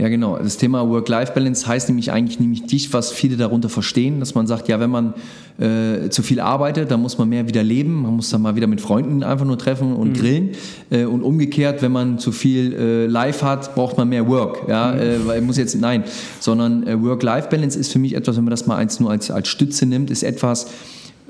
Ja, 0.00 0.08
genau. 0.08 0.38
Das 0.38 0.56
Thema 0.56 0.88
Work-Life-Balance 0.88 1.66
heißt 1.66 1.90
nämlich 1.90 2.10
eigentlich 2.10 2.40
nämlich 2.40 2.64
dich, 2.64 2.90
was 2.94 3.12
viele 3.12 3.36
darunter 3.36 3.68
verstehen, 3.68 4.18
dass 4.18 4.34
man 4.34 4.46
sagt, 4.46 4.66
ja, 4.68 4.80
wenn 4.80 4.88
man 4.88 5.12
äh, 5.58 6.08
zu 6.08 6.22
viel 6.22 6.40
arbeitet, 6.40 6.90
dann 6.90 7.02
muss 7.02 7.18
man 7.18 7.28
mehr 7.28 7.46
wieder 7.46 7.62
leben, 7.62 8.00
man 8.00 8.16
muss 8.16 8.30
dann 8.30 8.40
mal 8.40 8.56
wieder 8.56 8.66
mit 8.66 8.80
Freunden 8.80 9.22
einfach 9.22 9.44
nur 9.44 9.58
treffen 9.58 9.94
und 9.94 10.08
mhm. 10.08 10.14
grillen. 10.14 10.48
Äh, 10.88 11.04
und 11.04 11.22
umgekehrt, 11.22 11.82
wenn 11.82 11.92
man 11.92 12.18
zu 12.18 12.32
viel 12.32 12.72
äh, 12.72 13.06
Life 13.08 13.44
hat, 13.44 13.74
braucht 13.74 13.98
man 13.98 14.08
mehr 14.08 14.26
Work. 14.26 14.66
Ja, 14.68 14.92
mhm. 14.92 15.00
Äh, 15.00 15.26
weil 15.26 15.42
muss 15.42 15.58
jetzt, 15.58 15.78
nein, 15.78 16.04
sondern 16.38 16.86
äh, 16.86 16.98
Work-Life-Balance 16.98 17.78
ist 17.78 17.92
für 17.92 17.98
mich 17.98 18.14
etwas, 18.14 18.38
wenn 18.38 18.44
man 18.44 18.52
das 18.52 18.66
mal 18.66 18.76
eins 18.76 19.00
nur 19.00 19.10
als, 19.10 19.30
als 19.30 19.48
Stütze 19.48 19.84
nimmt, 19.84 20.10
ist 20.10 20.22
etwas, 20.22 20.68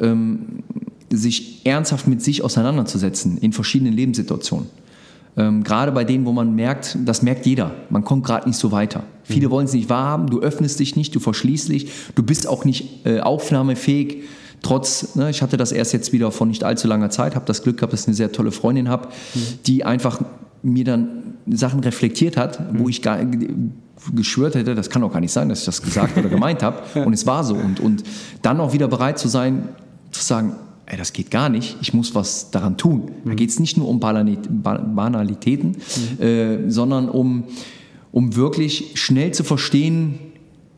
ähm, 0.00 0.62
sich 1.10 1.66
ernsthaft 1.66 2.06
mit 2.06 2.22
sich 2.22 2.44
auseinanderzusetzen 2.44 3.36
in 3.38 3.52
verschiedenen 3.52 3.94
Lebenssituationen. 3.94 4.68
Ähm, 5.36 5.62
gerade 5.62 5.92
bei 5.92 6.04
denen, 6.04 6.26
wo 6.26 6.32
man 6.32 6.54
merkt, 6.54 6.98
das 7.04 7.22
merkt 7.22 7.46
jeder, 7.46 7.72
man 7.88 8.04
kommt 8.04 8.24
gerade 8.24 8.48
nicht 8.48 8.58
so 8.58 8.72
weiter. 8.72 9.04
Viele 9.22 9.46
mhm. 9.46 9.50
wollen 9.52 9.66
es 9.66 9.72
nicht 9.72 9.88
wahrhaben, 9.88 10.28
du 10.28 10.40
öffnest 10.40 10.80
dich 10.80 10.96
nicht, 10.96 11.14
du 11.14 11.20
verschließt 11.20 11.68
dich, 11.68 11.90
du 12.14 12.22
bist 12.22 12.48
auch 12.48 12.64
nicht 12.64 13.06
äh, 13.06 13.20
aufnahmefähig. 13.20 14.24
Trotz, 14.62 15.14
ne, 15.14 15.30
ich 15.30 15.40
hatte 15.40 15.56
das 15.56 15.72
erst 15.72 15.92
jetzt 15.92 16.12
wieder 16.12 16.30
vor 16.32 16.46
nicht 16.46 16.64
allzu 16.64 16.86
langer 16.86 17.10
Zeit, 17.10 17.34
habe 17.34 17.46
das 17.46 17.62
Glück 17.62 17.78
gehabt, 17.78 17.92
dass 17.92 18.02
ich 18.02 18.08
eine 18.08 18.16
sehr 18.16 18.32
tolle 18.32 18.52
Freundin 18.52 18.88
habe, 18.88 19.08
mhm. 19.34 19.40
die 19.66 19.84
einfach 19.84 20.20
mir 20.62 20.84
dann 20.84 21.34
Sachen 21.46 21.80
reflektiert 21.80 22.36
hat, 22.36 22.72
mhm. 22.72 22.80
wo 22.80 22.88
ich 22.88 23.00
gar 23.00 23.18
geschwört 24.14 24.54
hätte, 24.54 24.74
das 24.74 24.90
kann 24.90 25.02
doch 25.02 25.12
gar 25.12 25.20
nicht 25.20 25.32
sein, 25.32 25.48
dass 25.48 25.60
ich 25.60 25.66
das 25.66 25.82
gesagt 25.82 26.16
oder 26.16 26.28
gemeint 26.28 26.62
habe. 26.62 26.82
Und 27.04 27.12
es 27.12 27.26
war 27.26 27.44
so. 27.44 27.54
Und, 27.54 27.80
und 27.80 28.02
dann 28.42 28.60
auch 28.60 28.72
wieder 28.72 28.88
bereit 28.88 29.18
zu 29.18 29.28
sein, 29.28 29.68
zu 30.10 30.22
sagen, 30.22 30.54
ey, 30.90 30.96
das 30.96 31.12
geht 31.12 31.30
gar 31.30 31.48
nicht, 31.48 31.76
ich 31.80 31.94
muss 31.94 32.14
was 32.14 32.50
daran 32.50 32.76
tun. 32.76 33.10
Mhm. 33.24 33.28
Da 33.28 33.34
geht 33.34 33.50
es 33.50 33.60
nicht 33.60 33.76
nur 33.76 33.88
um 33.88 34.00
Banalitäten, 34.00 35.76
mhm. 36.18 36.22
äh, 36.22 36.70
sondern 36.70 37.08
um, 37.08 37.44
um 38.10 38.34
wirklich 38.34 38.92
schnell 38.94 39.32
zu 39.32 39.44
verstehen, 39.44 40.18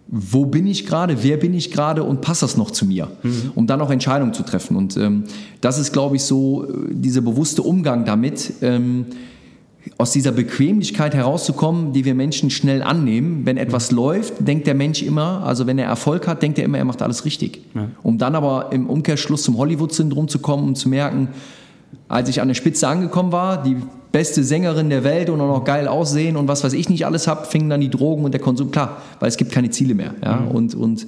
wo 0.09 0.45
bin 0.45 0.67
ich 0.67 0.85
gerade, 0.85 1.23
wer 1.23 1.39
bin 1.39 1.55
ich 1.55 1.71
gerade 1.71 2.05
und 2.05 2.21
passt 2.21 2.43
das 2.43 2.59
noch 2.59 2.71
zu 2.71 2.85
mir, 2.85 3.11
mhm. 3.23 3.53
um 3.55 3.67
dann 3.67 3.81
auch 3.81 3.91
Entscheidungen 3.91 4.35
zu 4.35 4.43
treffen. 4.43 4.77
Und 4.77 4.99
ähm, 4.99 5.25
das 5.63 5.79
ist, 5.79 5.95
glaube 5.95 6.17
ich, 6.17 6.23
so 6.25 6.65
äh, 6.65 6.69
dieser 6.91 7.23
bewusste 7.23 7.63
Umgang 7.63 8.05
damit. 8.05 8.53
Ähm, 8.61 9.07
aus 9.99 10.13
dieser 10.13 10.33
Bequemlichkeit 10.33 11.15
herauszukommen, 11.15 11.93
die 11.93 12.05
wir 12.05 12.15
Menschen 12.15 12.51
schnell 12.51 12.83
annehmen. 12.83 13.45
Wenn 13.45 13.57
etwas 13.57 13.91
mhm. 13.91 13.97
läuft, 13.97 14.47
denkt 14.47 14.67
der 14.67 14.75
Mensch 14.75 15.03
immer, 15.03 15.43
also 15.45 15.67
wenn 15.67 15.79
er 15.79 15.87
Erfolg 15.87 16.29
hat, 16.29 16.43
denkt 16.43 16.59
er 16.59 16.65
immer, 16.65 16.79
er 16.79 16.85
macht 16.85 17.03
alles 17.03 17.25
richtig. 17.25 17.63
Ja. 17.75 17.89
Um 18.03 18.19
dann 18.19 18.35
aber 18.35 18.71
im 18.73 18.89
Umkehrschluss 18.89 19.43
zum 19.43 19.59
Hollywood-Syndrom 19.59 20.29
zu 20.29 20.39
kommen 20.39 20.69
und 20.69 20.77
zu 20.77 20.89
merken, 20.89 21.29
als 22.09 22.29
ich 22.29 22.41
an 22.41 22.49
der 22.49 22.55
Spitze 22.55 22.87
angekommen 22.89 23.33
war, 23.33 23.63
die 23.63 23.77
beste 24.13 24.45
Sängerin 24.45 24.91
der 24.91 25.05
Welt 25.05 25.31
und 25.31 25.41
auch 25.41 25.59
noch 25.59 25.65
geil 25.65 25.89
aussehen 25.89 26.37
und 26.37 26.47
was 26.47 26.63
weiß 26.63 26.75
ich 26.75 26.89
nicht 26.89 27.07
alles 27.07 27.27
habe, 27.27 27.47
fingen 27.47 27.71
dann 27.71 27.81
die 27.81 27.89
Drogen 27.89 28.25
und 28.25 28.33
der 28.33 28.41
Konsum, 28.41 28.71
klar, 28.71 28.99
weil 29.19 29.29
es 29.29 29.37
gibt 29.37 29.51
keine 29.53 29.71
Ziele 29.71 29.95
mehr. 29.95 30.15
Ja? 30.23 30.37
Mhm. 30.37 30.49
Und, 30.49 30.75
und 30.75 31.07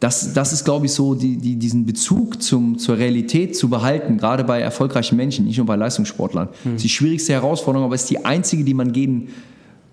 das, 0.00 0.32
das 0.32 0.52
ist, 0.52 0.64
glaube 0.64 0.86
ich, 0.86 0.92
so, 0.92 1.14
die, 1.14 1.36
die, 1.36 1.56
diesen 1.56 1.86
Bezug 1.86 2.42
zum, 2.42 2.78
zur 2.78 2.98
Realität 2.98 3.56
zu 3.56 3.68
behalten, 3.68 4.18
gerade 4.18 4.44
bei 4.44 4.60
erfolgreichen 4.60 5.16
Menschen, 5.16 5.46
nicht 5.46 5.56
nur 5.56 5.66
bei 5.66 5.76
Leistungssportlern. 5.76 6.48
Mhm. 6.48 6.64
Das 6.64 6.74
ist 6.74 6.84
die 6.84 6.88
schwierigste 6.88 7.32
Herausforderung, 7.32 7.86
aber 7.86 7.94
es 7.94 8.02
ist 8.02 8.10
die 8.10 8.24
einzige, 8.24 8.64
die 8.64 8.74
man 8.74 8.92
gehen 8.92 9.28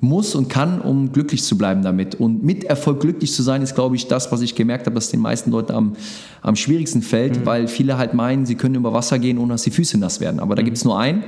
muss 0.02 0.34
und 0.34 0.50
kann, 0.50 0.82
um 0.82 1.12
glücklich 1.12 1.44
zu 1.44 1.58
bleiben 1.58 1.84
damit. 1.84 2.16
Und 2.16 2.44
mit 2.44 2.64
Erfolg 2.64 3.00
glücklich 3.02 3.32
zu 3.32 3.44
sein, 3.44 3.62
ist, 3.62 3.76
glaube 3.76 3.96
ich, 3.96 4.08
das, 4.08 4.32
was 4.32 4.42
ich 4.42 4.56
gemerkt 4.56 4.88
habe, 4.88 4.96
dass 4.96 5.12
den 5.12 5.20
meisten 5.20 5.52
Leuten 5.52 5.74
am, 5.74 5.96
am 6.42 6.56
schwierigsten 6.56 7.04
fällt, 7.04 7.40
mhm. 7.40 7.46
weil 7.46 7.68
viele 7.68 7.98
halt 7.98 8.16
meinen, 8.16 8.48
sie 8.48 8.56
können 8.56 8.76
über 8.76 8.94
Wasser 8.94 9.20
gehen, 9.20 9.38
ohne 9.38 9.54
dass 9.54 9.62
die 9.62 9.72
Füße 9.72 10.00
nass 10.00 10.20
werden. 10.20 10.40
Aber 10.40 10.56
da 10.56 10.64
mhm. 10.64 10.66
gibt 10.66 10.78
es 10.78 10.84
nur 10.84 11.00
einen 11.00 11.24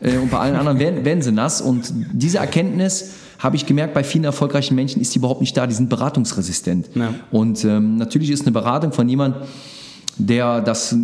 äh, 0.00 0.16
und 0.18 0.30
bei 0.30 0.38
allen 0.38 0.56
anderen 0.56 0.80
werden, 0.80 1.04
werden 1.04 1.22
sie 1.22 1.32
nass. 1.32 1.60
Und 1.60 1.92
diese 2.12 2.38
Erkenntnis, 2.38 3.12
habe 3.38 3.56
ich 3.56 3.66
gemerkt, 3.66 3.94
bei 3.94 4.04
vielen 4.04 4.24
erfolgreichen 4.24 4.74
Menschen 4.74 5.00
ist 5.00 5.14
die 5.14 5.18
überhaupt 5.18 5.40
nicht 5.40 5.56
da, 5.56 5.66
die 5.66 5.74
sind 5.74 5.88
beratungsresistent. 5.88 6.88
Ja. 6.94 7.14
Und 7.30 7.64
ähm, 7.64 7.96
natürlich 7.96 8.30
ist 8.30 8.42
eine 8.42 8.52
Beratung 8.52 8.92
von 8.92 9.08
jemandem, 9.08 9.42
der 10.18 10.62
das 10.62 10.96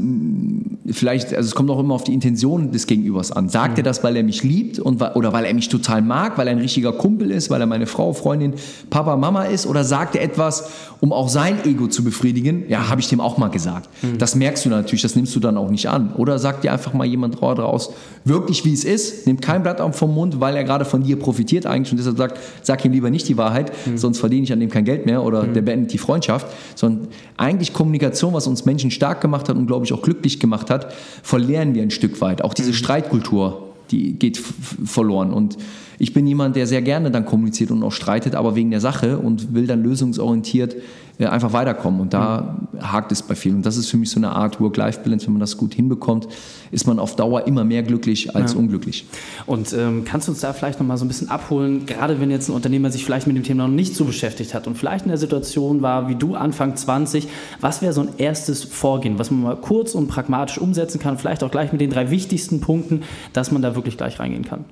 vielleicht, 0.90 1.34
also 1.34 1.46
es 1.46 1.54
kommt 1.54 1.70
auch 1.70 1.78
immer 1.78 1.94
auf 1.94 2.04
die 2.04 2.14
Intention 2.14 2.72
des 2.72 2.86
Gegenübers 2.86 3.30
an. 3.30 3.50
Sagt 3.50 3.76
er 3.78 3.84
das, 3.84 4.02
weil 4.02 4.16
er 4.16 4.22
mich 4.22 4.42
liebt 4.42 4.78
und, 4.78 5.02
oder 5.02 5.32
weil 5.34 5.44
er 5.44 5.52
mich 5.52 5.68
total 5.68 6.00
mag, 6.00 6.38
weil 6.38 6.48
er 6.48 6.52
ein 6.52 6.60
richtiger 6.60 6.92
Kumpel 6.92 7.30
ist, 7.30 7.50
weil 7.50 7.60
er 7.60 7.66
meine 7.66 7.86
Frau, 7.86 8.14
Freundin, 8.14 8.54
Papa, 8.88 9.16
Mama 9.16 9.44
ist 9.44 9.66
oder 9.66 9.84
sagt 9.84 10.16
er 10.16 10.22
etwas, 10.22 10.70
um 11.00 11.12
auch 11.12 11.28
sein 11.28 11.62
Ego 11.66 11.88
zu 11.88 12.04
befriedigen? 12.04 12.64
Ja, 12.68 12.88
habe 12.88 13.02
ich 13.02 13.08
dem 13.08 13.20
auch 13.20 13.36
mal 13.36 13.48
gesagt. 13.48 13.90
Mhm. 14.02 14.16
Das 14.16 14.34
merkst 14.34 14.64
du 14.64 14.70
natürlich, 14.70 15.02
das 15.02 15.14
nimmst 15.14 15.36
du 15.36 15.40
dann 15.40 15.58
auch 15.58 15.68
nicht 15.68 15.90
an. 15.90 16.14
Oder 16.14 16.38
sagt 16.38 16.64
dir 16.64 16.72
einfach 16.72 16.94
mal 16.94 17.06
jemand 17.06 17.38
draus, 17.40 17.92
wirklich 18.24 18.64
wie 18.64 18.72
es 18.72 18.84
ist, 18.84 19.26
nimmt 19.26 19.42
kein 19.42 19.62
Blatt 19.62 19.82
vom 19.94 20.14
Mund, 20.14 20.40
weil 20.40 20.56
er 20.56 20.64
gerade 20.64 20.84
von 20.84 21.02
dir 21.02 21.18
profitiert 21.18 21.66
eigentlich 21.66 21.92
und 21.92 21.98
deshalb 21.98 22.16
sagt, 22.16 22.38
sag 22.62 22.84
ihm 22.84 22.92
lieber 22.92 23.10
nicht 23.10 23.28
die 23.28 23.36
Wahrheit, 23.36 23.72
mhm. 23.86 23.98
sonst 23.98 24.18
verdiene 24.18 24.44
ich 24.44 24.52
an 24.52 24.60
dem 24.60 24.70
kein 24.70 24.84
Geld 24.84 25.06
mehr 25.06 25.22
oder 25.22 25.44
mhm. 25.44 25.54
der 25.54 25.62
beendet 25.62 25.92
die 25.92 25.98
Freundschaft, 25.98 26.46
sondern 26.74 27.08
eigentlich 27.36 27.72
Kommunikation, 27.72 28.32
was 28.32 28.46
uns 28.46 28.64
Menschen 28.64 28.90
stark 28.90 29.20
gemacht 29.20 29.48
hat 29.48 29.56
und 29.56 29.66
glaube 29.66 29.84
ich 29.84 29.92
auch 29.92 30.02
glücklich 30.02 30.38
gemacht 30.38 30.70
hat, 30.70 30.92
verlieren 31.22 31.74
wir 31.74 31.82
ein 31.82 31.90
Stück 31.90 32.20
weit. 32.20 32.42
Auch 32.42 32.54
diese 32.54 32.70
mhm. 32.70 32.74
Streitkultur, 32.74 33.68
die 33.90 34.12
geht 34.12 34.40
verloren. 34.84 35.32
Und 35.32 35.58
ich 35.99 36.12
bin 36.12 36.26
jemand, 36.26 36.56
der 36.56 36.66
sehr 36.66 36.82
gerne 36.82 37.11
dann 37.11 37.25
kommuniziert 37.25 37.70
und 37.70 37.82
auch 37.82 37.92
streitet, 37.92 38.34
aber 38.34 38.54
wegen 38.54 38.70
der 38.70 38.80
Sache 38.80 39.18
und 39.18 39.54
will 39.54 39.66
dann 39.66 39.82
lösungsorientiert 39.82 40.76
äh, 41.18 41.26
einfach 41.26 41.52
weiterkommen. 41.52 42.00
Und 42.00 42.14
da 42.14 42.56
hakt 42.80 43.12
es 43.12 43.22
bei 43.22 43.34
vielen. 43.34 43.56
Und 43.56 43.66
das 43.66 43.76
ist 43.76 43.88
für 43.90 43.96
mich 43.96 44.11
so 44.11 44.18
eine 44.18 44.30
Art 44.30 44.61
Work-Life-Balance. 44.61 45.26
Wenn 45.26 45.34
man 45.34 45.40
das 45.40 45.56
gut 45.56 45.75
hinbekommt, 45.75 46.26
ist 46.70 46.87
man 46.87 46.99
auf 46.99 47.16
Dauer 47.16 47.46
immer 47.46 47.64
mehr 47.64 47.82
glücklich 47.82 48.34
als 48.34 48.54
ja. 48.54 48.58
unglücklich. 48.58 49.06
Und 49.46 49.72
ähm, 49.72 50.04
kannst 50.04 50.26
du 50.26 50.32
uns 50.32 50.40
da 50.40 50.52
vielleicht 50.52 50.80
nochmal 50.80 50.96
so 50.96 51.04
ein 51.04 51.08
bisschen 51.08 51.28
abholen, 51.28 51.87
gerade 51.87 52.20
wenn 52.20 52.30
jetzt 52.30 52.49
ein 52.49 52.54
Unternehmer 52.54 52.90
sich 52.90 53.04
vielleicht 53.04 53.26
mit 53.26 53.37
dem 53.37 53.44
Thema 53.44 53.68
noch 53.68 53.75
nicht 53.75 53.94
so 53.94 54.04
beschäftigt 54.04 54.54
hat 54.54 54.66
und 54.66 54.76
vielleicht 54.76 55.04
in 55.04 55.11
der 55.11 55.18
Situation 55.18 55.82
war, 55.82 56.08
wie 56.08 56.14
du 56.14 56.34
Anfang 56.34 56.76
20, 56.76 57.28
was 57.61 57.82
wäre 57.82 57.92
so 57.92 58.00
ein 58.00 58.08
erstes 58.16 58.64
Vorgehen, 58.64 59.18
was 59.18 59.30
man 59.30 59.42
mal 59.42 59.56
kurz 59.56 59.94
und 59.94 60.08
pragmatisch 60.08 60.58
umsetzen 60.58 60.99
kann, 60.99 61.18
vielleicht 61.18 61.44
auch 61.44 61.50
gleich 61.50 61.72
mit 61.72 61.80
den 61.80 61.90
drei 61.90 62.11
wichtigsten 62.11 62.61
Punkten, 62.61 63.02
dass 63.32 63.52
man 63.52 63.62
da 63.62 63.75
wirklich 63.75 63.96
gleich 63.96 64.18
reingehen 64.18 64.44
kann? 64.44 64.64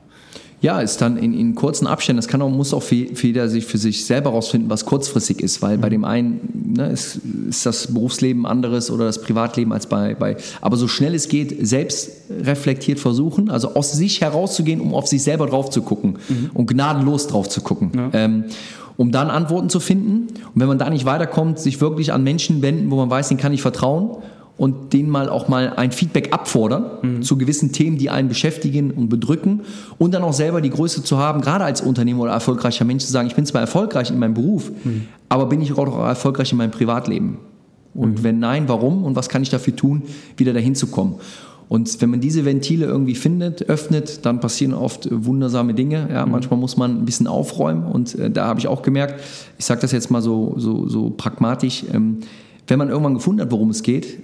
Ja, 0.63 0.81
ist 0.81 1.01
dann 1.01 1.17
in, 1.17 1.33
in 1.33 1.55
kurzen 1.55 1.87
Abständen, 1.87 2.19
das 2.19 2.29
kann 2.29 2.43
auch, 2.43 2.51
muss 2.51 2.75
auch 2.75 2.83
jeder 2.91 3.49
sich 3.49 3.65
für 3.65 3.79
sich 3.79 4.05
selber 4.05 4.31
rausfinden, 4.31 4.69
was 4.69 4.85
kurzfristig 4.85 5.41
ist, 5.41 5.63
weil 5.63 5.79
mhm. 5.79 5.81
bei 5.81 5.89
dem 5.89 6.05
einen 6.05 6.75
ne, 6.77 6.89
ist, 6.89 7.21
ist, 7.49 7.65
das 7.65 7.93
Berufsleben 7.93 8.45
anderes 8.45 8.91
oder 8.91 9.07
das 9.07 9.23
Privatleben 9.23 9.73
als 9.73 9.87
bei, 9.87 10.15
bei, 10.15 10.37
aber 10.61 10.77
so 10.77 10.87
schnell 10.87 11.15
es 11.15 11.29
geht, 11.29 11.67
selbst 11.67 12.11
reflektiert 12.31 13.01
versuchen, 13.01 13.51
also 13.51 13.75
aus 13.75 13.93
sich 13.93 14.21
herauszugehen, 14.21 14.81
um 14.83 14.95
auf 14.95 15.07
sich 15.07 15.23
selber 15.23 15.47
drauf 15.47 15.71
zu 15.71 15.81
gucken 15.81 16.19
mhm. 16.29 16.51
und 16.53 16.67
gnadenlos 16.67 17.27
drauf 17.27 17.49
zu 17.49 17.63
gucken. 17.63 17.93
Ja. 17.95 18.11
Ähm, 18.13 18.45
um 18.97 19.13
dann 19.13 19.31
Antworten 19.31 19.71
zu 19.71 19.81
finden. 19.81 20.27
Und 20.29 20.61
wenn 20.61 20.69
man 20.69 20.77
da 20.77 20.91
nicht 20.91 21.07
weiterkommt, 21.07 21.59
sich 21.59 21.81
wirklich 21.81 22.13
an 22.13 22.23
Menschen 22.23 22.61
wenden, 22.61 22.91
wo 22.91 22.97
man 22.97 23.09
weiß, 23.09 23.29
denen 23.29 23.41
kann 23.41 23.55
ich 23.55 23.63
vertrauen 23.63 24.19
und 24.61 24.93
denen 24.93 25.09
mal 25.09 25.31
auch 25.31 25.49
mal 25.49 25.73
ein 25.77 25.91
Feedback 25.91 26.35
abfordern 26.35 26.85
mhm. 27.01 27.23
zu 27.23 27.39
gewissen 27.39 27.73
Themen, 27.73 27.97
die 27.97 28.11
einen 28.11 28.29
beschäftigen 28.29 28.91
und 28.91 29.09
bedrücken 29.09 29.63
und 29.97 30.13
dann 30.13 30.23
auch 30.23 30.35
selber 30.35 30.61
die 30.61 30.69
Größe 30.69 31.03
zu 31.03 31.17
haben, 31.17 31.41
gerade 31.41 31.65
als 31.65 31.81
Unternehmer 31.81 32.25
oder 32.25 32.33
erfolgreicher 32.33 32.85
Mensch 32.85 33.07
zu 33.07 33.11
sagen, 33.11 33.27
ich 33.27 33.35
bin 33.35 33.47
zwar 33.47 33.63
erfolgreich 33.63 34.11
in 34.11 34.19
meinem 34.19 34.35
Beruf, 34.35 34.71
mhm. 34.85 35.07
aber 35.31 35.47
bin 35.47 35.63
ich 35.63 35.73
auch 35.73 35.99
erfolgreich 36.07 36.53
in 36.53 36.59
meinem 36.59 36.73
Privatleben? 36.73 37.39
Und 37.95 38.19
mhm. 38.19 38.23
wenn 38.23 38.39
nein, 38.39 38.65
warum 38.69 39.03
und 39.03 39.17
was 39.17 39.31
kann 39.31 39.41
ich 39.41 39.49
dafür 39.49 39.75
tun, 39.75 40.03
wieder 40.37 40.53
dahin 40.53 40.75
zu 40.75 40.89
kommen? 40.89 41.15
Und 41.71 42.03
wenn 42.03 42.11
man 42.11 42.21
diese 42.21 42.45
Ventile 42.45 42.85
irgendwie 42.85 43.15
findet, 43.15 43.63
öffnet, 43.71 44.27
dann 44.27 44.41
passieren 44.41 44.75
oft 44.75 45.09
wundersame 45.11 45.73
Dinge. 45.73 46.07
Ja, 46.13 46.27
mhm. 46.27 46.33
Manchmal 46.33 46.61
muss 46.61 46.77
man 46.77 46.99
ein 46.99 47.07
bisschen 47.07 47.27
aufräumen 47.27 47.85
und 47.85 48.15
äh, 48.15 48.31
da 48.31 48.45
habe 48.45 48.61
ich 48.61 48.69
auch 48.69 48.83
gemerkt, 48.83 49.23
ich 49.57 49.65
sage 49.65 49.81
das 49.81 49.93
jetzt 49.93 50.11
mal 50.11 50.21
so, 50.21 50.53
so, 50.59 50.87
so 50.87 51.09
pragmatisch, 51.09 51.85
ähm, 51.95 52.19
wenn 52.69 52.79
man 52.79 52.91
irgendwann 52.91 53.15
gefunden 53.15 53.41
hat, 53.41 53.51
worum 53.51 53.71
es 53.71 53.83
geht, 53.83 54.19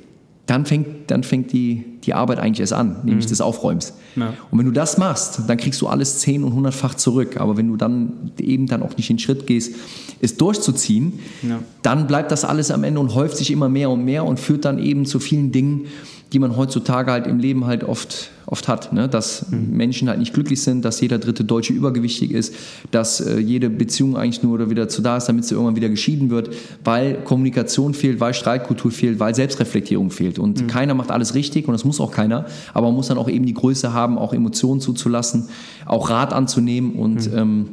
dann 0.47 0.65
fängt, 0.65 1.11
dann 1.11 1.25
fängt 1.25 1.53
die, 1.53 1.85
die 2.05 2.15
Arbeit 2.15 2.39
eigentlich 2.39 2.61
erst 2.61 2.73
an, 2.73 2.99
nämlich 3.05 3.27
mhm. 3.27 3.31
des 3.31 3.41
Aufräumens. 3.41 3.95
Ja. 4.15 4.35
Und 4.51 4.59
wenn 4.59 4.67
du 4.67 4.73
das 4.73 4.97
machst, 4.97 5.41
dann 5.47 5.57
kriegst 5.57 5.81
du 5.81 5.89
alles 5.89 6.21
zehn- 6.21 6.45
und 6.45 6.55
hundertfach 6.55 6.95
zurück. 6.95 7.41
Aber 7.41 7.57
wenn 7.57 7.69
du 7.69 7.77
dann 7.77 8.31
eben 8.39 8.67
dann 8.67 8.83
auch 8.83 8.97
nicht 8.97 9.09
den 9.09 9.19
Schritt 9.19 9.47
gehst, 9.47 9.75
es 10.21 10.37
durchzuziehen, 10.37 11.21
ja. 11.43 11.61
dann 11.83 12.07
bleibt 12.07 12.31
das 12.31 12.45
alles 12.45 12.71
am 12.71 12.85
Ende 12.85 13.01
und 13.01 13.15
häuft 13.15 13.37
sich 13.37 13.51
immer 13.51 13.69
mehr 13.69 13.91
und 13.91 14.05
mehr 14.05 14.25
und 14.25 14.41
führt 14.41 14.65
dann 14.65 14.79
eben 14.79 15.07
zu 15.07 15.19
vielen 15.19 15.53
Dingen, 15.53 15.87
die 16.33 16.41
man 16.41 16.57
heutzutage 16.57 17.13
halt 17.13 17.27
im 17.27 17.39
Leben 17.39 17.67
halt 17.67 17.85
oft, 17.85 18.31
oft 18.47 18.67
hat. 18.67 18.93
Ne? 18.93 19.09
Dass 19.09 19.49
mhm. 19.51 19.77
Menschen 19.77 20.09
halt 20.09 20.19
nicht 20.19 20.35
glücklich 20.35 20.61
sind, 20.61 20.85
dass 20.85 21.01
jeder 21.01 21.19
dritte 21.19 21.45
Deutsche 21.45 21.73
übergewichtig 21.73 22.33
ist, 22.33 22.53
dass 22.91 23.21
äh, 23.21 23.39
jede 23.39 23.71
Beziehung 23.71 24.17
eigentlich 24.17 24.43
nur 24.43 24.55
oder 24.55 24.69
wieder 24.69 24.89
zu 24.89 25.03
da 25.03 25.17
ist, 25.17 25.27
damit 25.27 25.45
sie 25.45 25.55
irgendwann 25.55 25.77
wieder 25.77 25.89
geschieden 25.89 26.31
wird, 26.31 26.51
weil 26.83 27.23
Kommunikation 27.23 27.95
fehlt, 27.95 28.19
weil 28.19 28.35
Streitkultur 28.35 28.91
fehlt, 28.91 29.21
weil 29.21 29.37
Selbstreflektierung 29.37 30.11
fehlt. 30.11 30.41
Und 30.41 30.63
mhm. 30.63 30.67
keiner 30.67 30.95
macht 30.95 31.13
alles 31.13 31.35
richtig 31.35 31.69
und 31.69 31.73
das 31.73 31.85
muss 31.85 32.01
auch 32.01 32.11
keiner, 32.11 32.47
aber 32.75 32.89
man 32.89 32.97
muss 32.97 33.07
dann 33.07 33.19
auch 33.19 33.29
eben 33.29 33.47
die 33.47 33.55
Größe 33.55 33.93
haben, 33.93 34.19
auch 34.19 34.35
Emotionen 34.35 34.81
zuzulassen, 34.81 35.49
auch 35.85 36.11
Rat 36.11 36.33
anzunehmen 36.33 36.95
und 36.97 37.31
mhm. 37.31 37.39
ähm, 37.39 37.69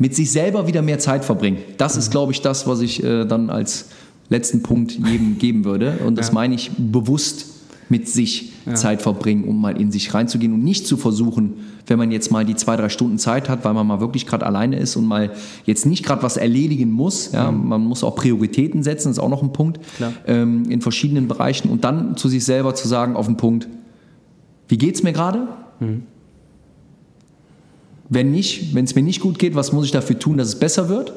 mit 0.00 0.16
sich 0.16 0.32
selber 0.32 0.66
wieder 0.66 0.82
mehr 0.82 0.98
Zeit 0.98 1.24
verbringen. 1.24 1.58
Das 1.76 1.96
ist, 1.96 2.08
mhm. 2.08 2.12
glaube 2.12 2.32
ich, 2.32 2.40
das, 2.40 2.66
was 2.66 2.80
ich 2.80 3.04
äh, 3.04 3.26
dann 3.26 3.50
als 3.50 3.90
letzten 4.30 4.62
Punkt 4.62 4.92
jedem 4.92 5.38
geben 5.38 5.64
würde. 5.64 5.98
Und 6.04 6.18
das 6.18 6.28
ja. 6.28 6.34
meine 6.34 6.54
ich 6.54 6.72
bewusst 6.76 7.46
mit 7.90 8.08
sich 8.08 8.52
ja. 8.66 8.74
Zeit 8.74 9.02
verbringen, 9.02 9.44
um 9.44 9.60
mal 9.60 9.78
in 9.78 9.92
sich 9.92 10.14
reinzugehen 10.14 10.54
und 10.54 10.64
nicht 10.64 10.86
zu 10.86 10.96
versuchen, 10.96 11.54
wenn 11.86 11.98
man 11.98 12.12
jetzt 12.12 12.30
mal 12.30 12.46
die 12.46 12.54
zwei, 12.54 12.76
drei 12.76 12.88
Stunden 12.88 13.18
Zeit 13.18 13.48
hat, 13.48 13.64
weil 13.64 13.74
man 13.74 13.86
mal 13.86 14.00
wirklich 14.00 14.26
gerade 14.26 14.46
alleine 14.46 14.78
ist 14.78 14.96
und 14.96 15.04
mal 15.06 15.32
jetzt 15.66 15.84
nicht 15.84 16.04
gerade 16.04 16.22
was 16.22 16.36
erledigen 16.36 16.90
muss. 16.90 17.32
Ja, 17.32 17.50
mhm. 17.50 17.68
Man 17.68 17.82
muss 17.82 18.02
auch 18.02 18.14
Prioritäten 18.14 18.82
setzen, 18.82 19.08
das 19.08 19.18
ist 19.18 19.22
auch 19.22 19.28
noch 19.28 19.42
ein 19.42 19.52
Punkt, 19.52 19.80
ähm, 20.26 20.64
in 20.70 20.80
verschiedenen 20.80 21.28
Bereichen 21.28 21.68
und 21.68 21.84
dann 21.84 22.16
zu 22.16 22.28
sich 22.28 22.44
selber 22.44 22.74
zu 22.74 22.88
sagen 22.88 23.16
auf 23.16 23.26
den 23.26 23.36
Punkt, 23.36 23.68
wie 24.68 24.78
geht 24.78 24.94
es 24.94 25.02
mir 25.02 25.12
gerade? 25.12 25.48
Mhm. 25.80 26.04
Wenn 28.10 28.32
nicht, 28.32 28.74
wenn 28.74 28.84
es 28.84 28.96
mir 28.96 29.02
nicht 29.02 29.20
gut 29.20 29.38
geht, 29.38 29.54
was 29.54 29.72
muss 29.72 29.86
ich 29.86 29.92
dafür 29.92 30.18
tun, 30.18 30.36
dass 30.36 30.48
es 30.48 30.58
besser 30.58 30.88
wird? 30.88 31.12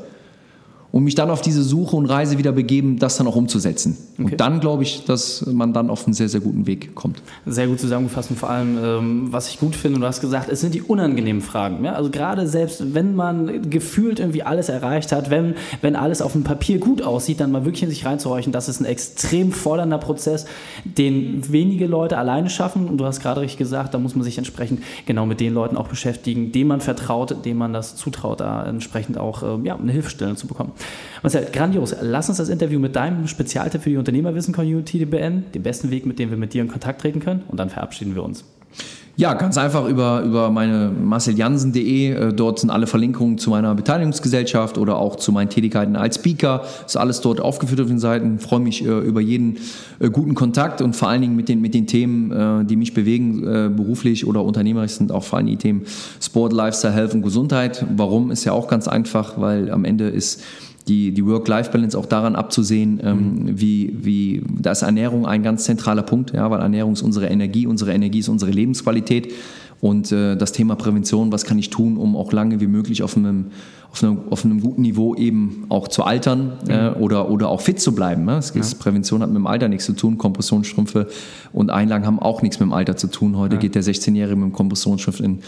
Und 0.93 1.03
mich 1.03 1.15
dann 1.15 1.31
auf 1.31 1.41
diese 1.41 1.63
Suche 1.63 1.95
und 1.95 2.05
Reise 2.05 2.37
wieder 2.37 2.51
begeben, 2.51 2.99
das 2.99 3.17
dann 3.17 3.25
auch 3.25 3.35
umzusetzen. 3.35 3.97
Okay. 4.13 4.23
Und 4.23 4.39
dann 4.39 4.59
glaube 4.59 4.83
ich, 4.83 5.05
dass 5.05 5.43
man 5.47 5.73
dann 5.73 5.89
auf 5.89 6.05
einen 6.05 6.13
sehr, 6.13 6.29
sehr 6.29 6.39
guten 6.39 6.67
Weg 6.67 6.93
kommt. 6.93 7.19
Sehr 7.47 7.65
gut 7.65 7.79
zusammengefasst 7.79 8.29
und 8.29 8.37
vor 8.37 8.51
allem, 8.51 8.77
ähm, 8.77 9.27
was 9.31 9.49
ich 9.49 9.59
gut 9.59 9.75
finde, 9.75 9.99
du 9.99 10.05
hast 10.05 10.21
gesagt, 10.21 10.49
es 10.49 10.61
sind 10.61 10.75
die 10.75 10.83
unangenehmen 10.83 11.41
Fragen. 11.41 11.83
Ja? 11.83 11.93
Also 11.93 12.11
gerade 12.11 12.47
selbst, 12.47 12.93
wenn 12.93 13.15
man 13.15 13.71
gefühlt 13.71 14.19
irgendwie 14.19 14.43
alles 14.43 14.69
erreicht 14.69 15.11
hat, 15.11 15.31
wenn, 15.31 15.55
wenn 15.81 15.95
alles 15.95 16.21
auf 16.21 16.33
dem 16.33 16.43
Papier 16.43 16.77
gut 16.77 17.01
aussieht, 17.01 17.39
dann 17.39 17.51
mal 17.51 17.65
wirklich 17.65 17.81
in 17.81 17.89
sich 17.89 18.05
reinzuhorchen, 18.05 18.53
das 18.53 18.69
ist 18.69 18.79
ein 18.79 18.85
extrem 18.85 19.51
fordernder 19.51 19.97
Prozess, 19.97 20.45
den 20.85 21.51
wenige 21.51 21.87
Leute 21.87 22.19
alleine 22.19 22.51
schaffen. 22.51 22.87
Und 22.87 22.99
du 22.99 23.05
hast 23.05 23.19
gerade 23.19 23.41
richtig 23.41 23.57
gesagt, 23.57 23.95
da 23.95 23.97
muss 23.97 24.13
man 24.13 24.23
sich 24.23 24.37
entsprechend 24.37 24.83
genau 25.07 25.25
mit 25.25 25.39
den 25.39 25.55
Leuten 25.55 25.75
auch 25.75 25.87
beschäftigen, 25.87 26.51
denen 26.51 26.67
man 26.67 26.81
vertraut, 26.81 27.43
denen 27.45 27.57
man 27.57 27.73
das 27.73 27.95
zutraut, 27.95 28.41
da 28.41 28.63
entsprechend 28.63 29.17
auch 29.17 29.41
ähm, 29.41 29.65
ja, 29.65 29.75
eine 29.75 29.91
Hilfestellung 29.91 30.37
zu 30.37 30.45
bekommen. 30.45 30.71
Marcel, 31.21 31.47
grandios. 31.51 31.95
Lass 32.01 32.27
uns 32.27 32.37
das 32.37 32.49
Interview 32.49 32.79
mit 32.79 32.95
deinem 32.95 33.27
Spezialtipp 33.27 33.81
für 33.81 33.89
die 33.89 33.97
Unternehmerwissen-Community 33.97 35.05
beenden, 35.05 35.45
den 35.53 35.63
besten 35.63 35.89
Weg, 35.89 36.05
mit 36.05 36.19
dem 36.19 36.29
wir 36.29 36.37
mit 36.37 36.53
dir 36.53 36.61
in 36.61 36.67
Kontakt 36.67 37.01
treten 37.01 37.21
können 37.21 37.43
und 37.47 37.57
dann 37.59 37.69
verabschieden 37.69 38.13
wir 38.13 38.23
uns. 38.23 38.43
Ja, 39.15 39.35
ganz 39.35 39.59
einfach 39.59 39.87
über, 39.87 40.23
über 40.23 40.49
meine 40.49 40.89
marceljansen.de. 40.89 42.09
Äh, 42.09 42.33
dort 42.33 42.57
sind 42.57 42.71
alle 42.71 42.87
Verlinkungen 42.87 43.37
zu 43.37 43.51
meiner 43.51 43.75
Beteiligungsgesellschaft 43.75 44.79
oder 44.79 44.97
auch 44.97 45.17
zu 45.17 45.31
meinen 45.31 45.49
Tätigkeiten 45.49 45.95
als 45.95 46.15
Speaker. 46.15 46.63
Ist 46.87 46.97
alles 46.97 47.21
dort 47.21 47.39
aufgeführt 47.39 47.79
auf 47.79 47.87
den 47.87 47.99
Seiten. 47.99 48.39
Freue 48.39 48.61
mich 48.61 48.83
äh, 48.83 48.89
über 48.89 49.21
jeden 49.21 49.59
äh, 49.99 50.09
guten 50.09 50.33
Kontakt 50.33 50.81
und 50.81 50.95
vor 50.95 51.09
allen 51.09 51.21
Dingen 51.21 51.35
mit 51.35 51.47
den, 51.47 51.61
mit 51.61 51.75
den 51.75 51.85
Themen, 51.85 52.67
die 52.67 52.75
mich 52.75 52.93
bewegen, 52.93 53.75
beruflich 53.75 54.25
oder 54.25 54.43
unternehmerisch 54.43 54.93
sind 54.93 55.11
auch 55.11 55.23
vor 55.23 55.37
allem 55.37 55.47
die 55.47 55.57
Themen 55.57 55.83
Sport, 56.19 56.53
Lifestyle, 56.53 56.93
Health 56.93 57.13
und 57.13 57.21
Gesundheit. 57.21 57.85
Warum 57.95 58.31
ist 58.31 58.45
ja 58.45 58.53
auch 58.53 58.67
ganz 58.67 58.87
einfach, 58.87 59.39
weil 59.39 59.69
am 59.69 59.85
Ende 59.85 60.09
ist 60.09 60.41
die, 60.87 61.11
die 61.11 61.25
Work-Life-Balance 61.25 61.97
auch 61.97 62.05
daran 62.05 62.35
abzusehen, 62.35 62.99
ähm, 63.03 63.17
mhm. 63.17 63.59
wie, 63.61 63.97
wie, 64.01 64.43
da 64.59 64.71
ist 64.71 64.81
Ernährung 64.81 65.25
ein 65.25 65.43
ganz 65.43 65.63
zentraler 65.63 66.03
Punkt, 66.03 66.33
ja, 66.33 66.49
weil 66.51 66.59
Ernährung 66.59 66.93
ist 66.93 67.01
unsere 67.01 67.27
Energie, 67.27 67.67
unsere 67.67 67.93
Energie 67.93 68.19
ist 68.19 68.29
unsere 68.29 68.51
Lebensqualität 68.51 69.33
und 69.83 70.13
äh, 70.13 70.37
das 70.37 70.53
Thema 70.53 70.75
Prävention, 70.75 71.33
was 71.33 71.43
kann 71.43 71.59
ich 71.59 71.69
tun, 71.69 71.97
um 71.97 72.15
auch 72.15 72.31
lange 72.31 72.61
wie 72.61 72.67
möglich 72.67 73.03
auf 73.03 73.17
einem, 73.17 73.47
auf 73.91 74.01
einem, 74.01 74.19
auf 74.29 74.45
einem 74.45 74.61
guten 74.61 74.81
Niveau 74.81 75.13
eben 75.13 75.65
auch 75.67 75.89
zu 75.89 76.05
altern 76.05 76.53
mhm. 76.63 76.71
äh, 76.71 76.89
oder, 76.91 77.29
oder 77.29 77.49
auch 77.49 77.59
fit 77.59 77.81
zu 77.81 77.93
bleiben. 77.93 78.23
Ne? 78.23 78.39
Ja. 78.53 78.61
Prävention 78.79 79.21
hat 79.21 79.27
mit 79.27 79.35
dem 79.35 79.45
Alter 79.45 79.67
nichts 79.67 79.85
zu 79.85 79.91
tun, 79.91 80.17
Kompressionsstrümpfe 80.17 81.09
und 81.51 81.69
Einlagen 81.69 82.05
haben 82.05 82.19
auch 82.19 82.41
nichts 82.41 82.61
mit 82.61 82.69
dem 82.69 82.71
Alter 82.71 82.95
zu 82.95 83.07
tun. 83.07 83.37
Heute 83.37 83.55
ja. 83.55 83.59
geht 83.59 83.75
der 83.75 83.83
16-Jährige 83.83 84.37
mit 84.37 84.45
dem 84.45 84.53
Kompressionsstrumpf 84.53 85.19
in, 85.19 85.39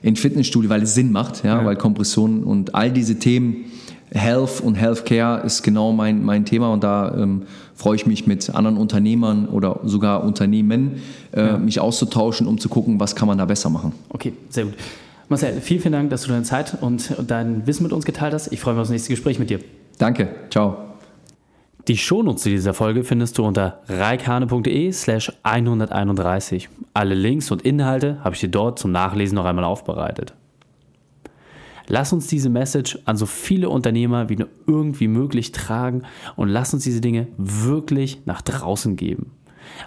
in 0.00 0.16
Fitnessstudio, 0.16 0.70
weil 0.70 0.82
es 0.82 0.94
Sinn 0.94 1.12
macht, 1.12 1.44
ja, 1.44 1.60
ja. 1.60 1.64
weil 1.66 1.76
Kompression 1.76 2.44
und 2.44 2.74
all 2.74 2.90
diese 2.92 3.18
Themen 3.18 3.66
Health 4.14 4.60
und 4.60 4.74
Healthcare 4.74 5.44
ist 5.44 5.62
genau 5.62 5.92
mein, 5.92 6.22
mein 6.22 6.44
Thema 6.44 6.72
und 6.72 6.84
da 6.84 7.14
ähm, 7.16 7.42
freue 7.74 7.96
ich 7.96 8.06
mich 8.06 8.26
mit 8.26 8.54
anderen 8.54 8.76
Unternehmern 8.76 9.48
oder 9.48 9.80
sogar 9.84 10.22
Unternehmen, 10.22 11.02
äh, 11.32 11.46
ja. 11.46 11.58
mich 11.58 11.80
auszutauschen, 11.80 12.46
um 12.46 12.58
zu 12.58 12.68
gucken, 12.68 13.00
was 13.00 13.16
kann 13.16 13.28
man 13.28 13.38
da 13.38 13.44
besser 13.44 13.70
machen. 13.70 13.92
Okay, 14.10 14.34
sehr 14.50 14.64
gut. 14.64 14.74
Marcel, 15.28 15.60
vielen, 15.60 15.80
vielen 15.80 15.92
Dank, 15.92 16.10
dass 16.10 16.22
du 16.22 16.28
deine 16.28 16.42
Zeit 16.42 16.76
und 16.80 17.14
dein 17.26 17.66
Wissen 17.66 17.84
mit 17.84 17.92
uns 17.92 18.04
geteilt 18.04 18.34
hast. 18.34 18.52
Ich 18.52 18.60
freue 18.60 18.74
mich 18.74 18.82
auf 18.82 18.86
das 18.88 18.92
nächste 18.92 19.10
Gespräch 19.10 19.38
mit 19.38 19.48
dir. 19.48 19.60
Danke, 19.98 20.28
ciao. 20.50 20.76
Die 21.88 21.96
Shownotes 21.96 22.42
zu 22.42 22.50
dieser 22.50 22.74
Folge 22.74 23.02
findest 23.02 23.38
du 23.38 23.44
unter 23.44 23.80
reikane.de 23.88 24.92
slash 24.92 25.32
131. 25.42 26.68
Alle 26.94 27.14
Links 27.14 27.50
und 27.50 27.62
Inhalte 27.62 28.18
habe 28.22 28.34
ich 28.34 28.40
dir 28.40 28.50
dort 28.50 28.78
zum 28.78 28.92
Nachlesen 28.92 29.34
noch 29.34 29.46
einmal 29.46 29.64
aufbereitet. 29.64 30.34
Lass 31.92 32.14
uns 32.14 32.26
diese 32.26 32.48
Message 32.48 32.98
an 33.04 33.18
so 33.18 33.26
viele 33.26 33.68
Unternehmer 33.68 34.30
wie 34.30 34.36
nur 34.36 34.48
irgendwie 34.66 35.08
möglich 35.08 35.52
tragen 35.52 36.04
und 36.36 36.48
lass 36.48 36.72
uns 36.72 36.84
diese 36.84 37.02
Dinge 37.02 37.28
wirklich 37.36 38.22
nach 38.24 38.40
draußen 38.40 38.96
geben. 38.96 39.32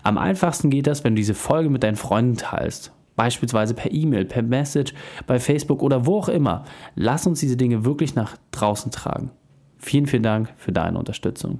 Am 0.03 0.19
einfachsten 0.19 0.69
geht 0.69 0.85
das, 0.85 1.03
wenn 1.03 1.15
du 1.15 1.19
diese 1.19 1.33
Folge 1.33 1.71
mit 1.71 1.81
deinen 1.81 1.95
Freunden 1.95 2.37
teilst. 2.37 2.91
Beispielsweise 3.15 3.73
per 3.73 3.91
E-Mail, 3.91 4.25
per 4.25 4.43
Message, 4.43 4.93
bei 5.25 5.39
Facebook 5.39 5.81
oder 5.81 6.05
wo 6.05 6.19
auch 6.19 6.29
immer. 6.29 6.65
Lass 6.93 7.25
uns 7.25 7.39
diese 7.39 7.57
Dinge 7.57 7.85
wirklich 7.85 8.13
nach 8.13 8.37
draußen 8.51 8.91
tragen. 8.91 9.31
Vielen, 9.79 10.05
vielen 10.05 10.21
Dank 10.21 10.53
für 10.57 10.71
deine 10.71 10.99
Unterstützung. 10.99 11.59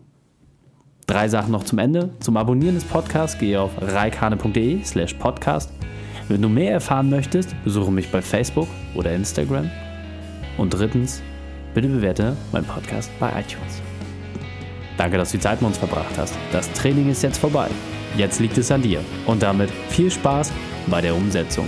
Drei 1.08 1.28
Sachen 1.28 1.54
noch 1.54 1.64
zum 1.64 1.80
Ende. 1.80 2.12
Zum 2.20 2.38
Abonnieren 2.38 2.76
des 2.76 2.84
Podcasts 2.84 3.40
gehe 3.40 3.60
auf 3.60 3.72
reikane.de 3.82 4.84
slash 4.84 5.16
podcast. 5.16 5.72
Wenn 6.28 6.44
du 6.44 6.50
mehr 6.50 6.74
erfahren 6.74 7.10
möchtest, 7.10 7.56
besuche 7.64 7.92
mich 7.92 8.12
bei 8.12 8.22
Facebook 8.22 8.68
oder 8.94 9.12
Instagram. 9.12 9.72
Und 10.58 10.74
drittens, 10.74 11.22
bitte 11.74 11.88
bewerte 11.88 12.36
meinen 12.52 12.66
Podcast 12.66 13.12
bei 13.20 13.30
iTunes. 13.30 13.82
Danke, 14.98 15.18
dass 15.18 15.32
du 15.32 15.38
die 15.38 15.44
Zeit 15.44 15.62
mit 15.62 15.68
uns 15.68 15.78
verbracht 15.78 16.18
hast. 16.18 16.36
Das 16.52 16.72
Training 16.72 17.10
ist 17.10 17.22
jetzt 17.22 17.38
vorbei. 17.38 17.68
Jetzt 18.18 18.40
liegt 18.40 18.58
es 18.58 18.72
an 18.72 18.82
dir. 18.82 19.02
Und 19.26 19.44
damit 19.44 19.70
viel 19.90 20.10
Spaß 20.10 20.54
bei 20.88 21.02
der 21.02 21.16
Umsetzung. 21.16 21.68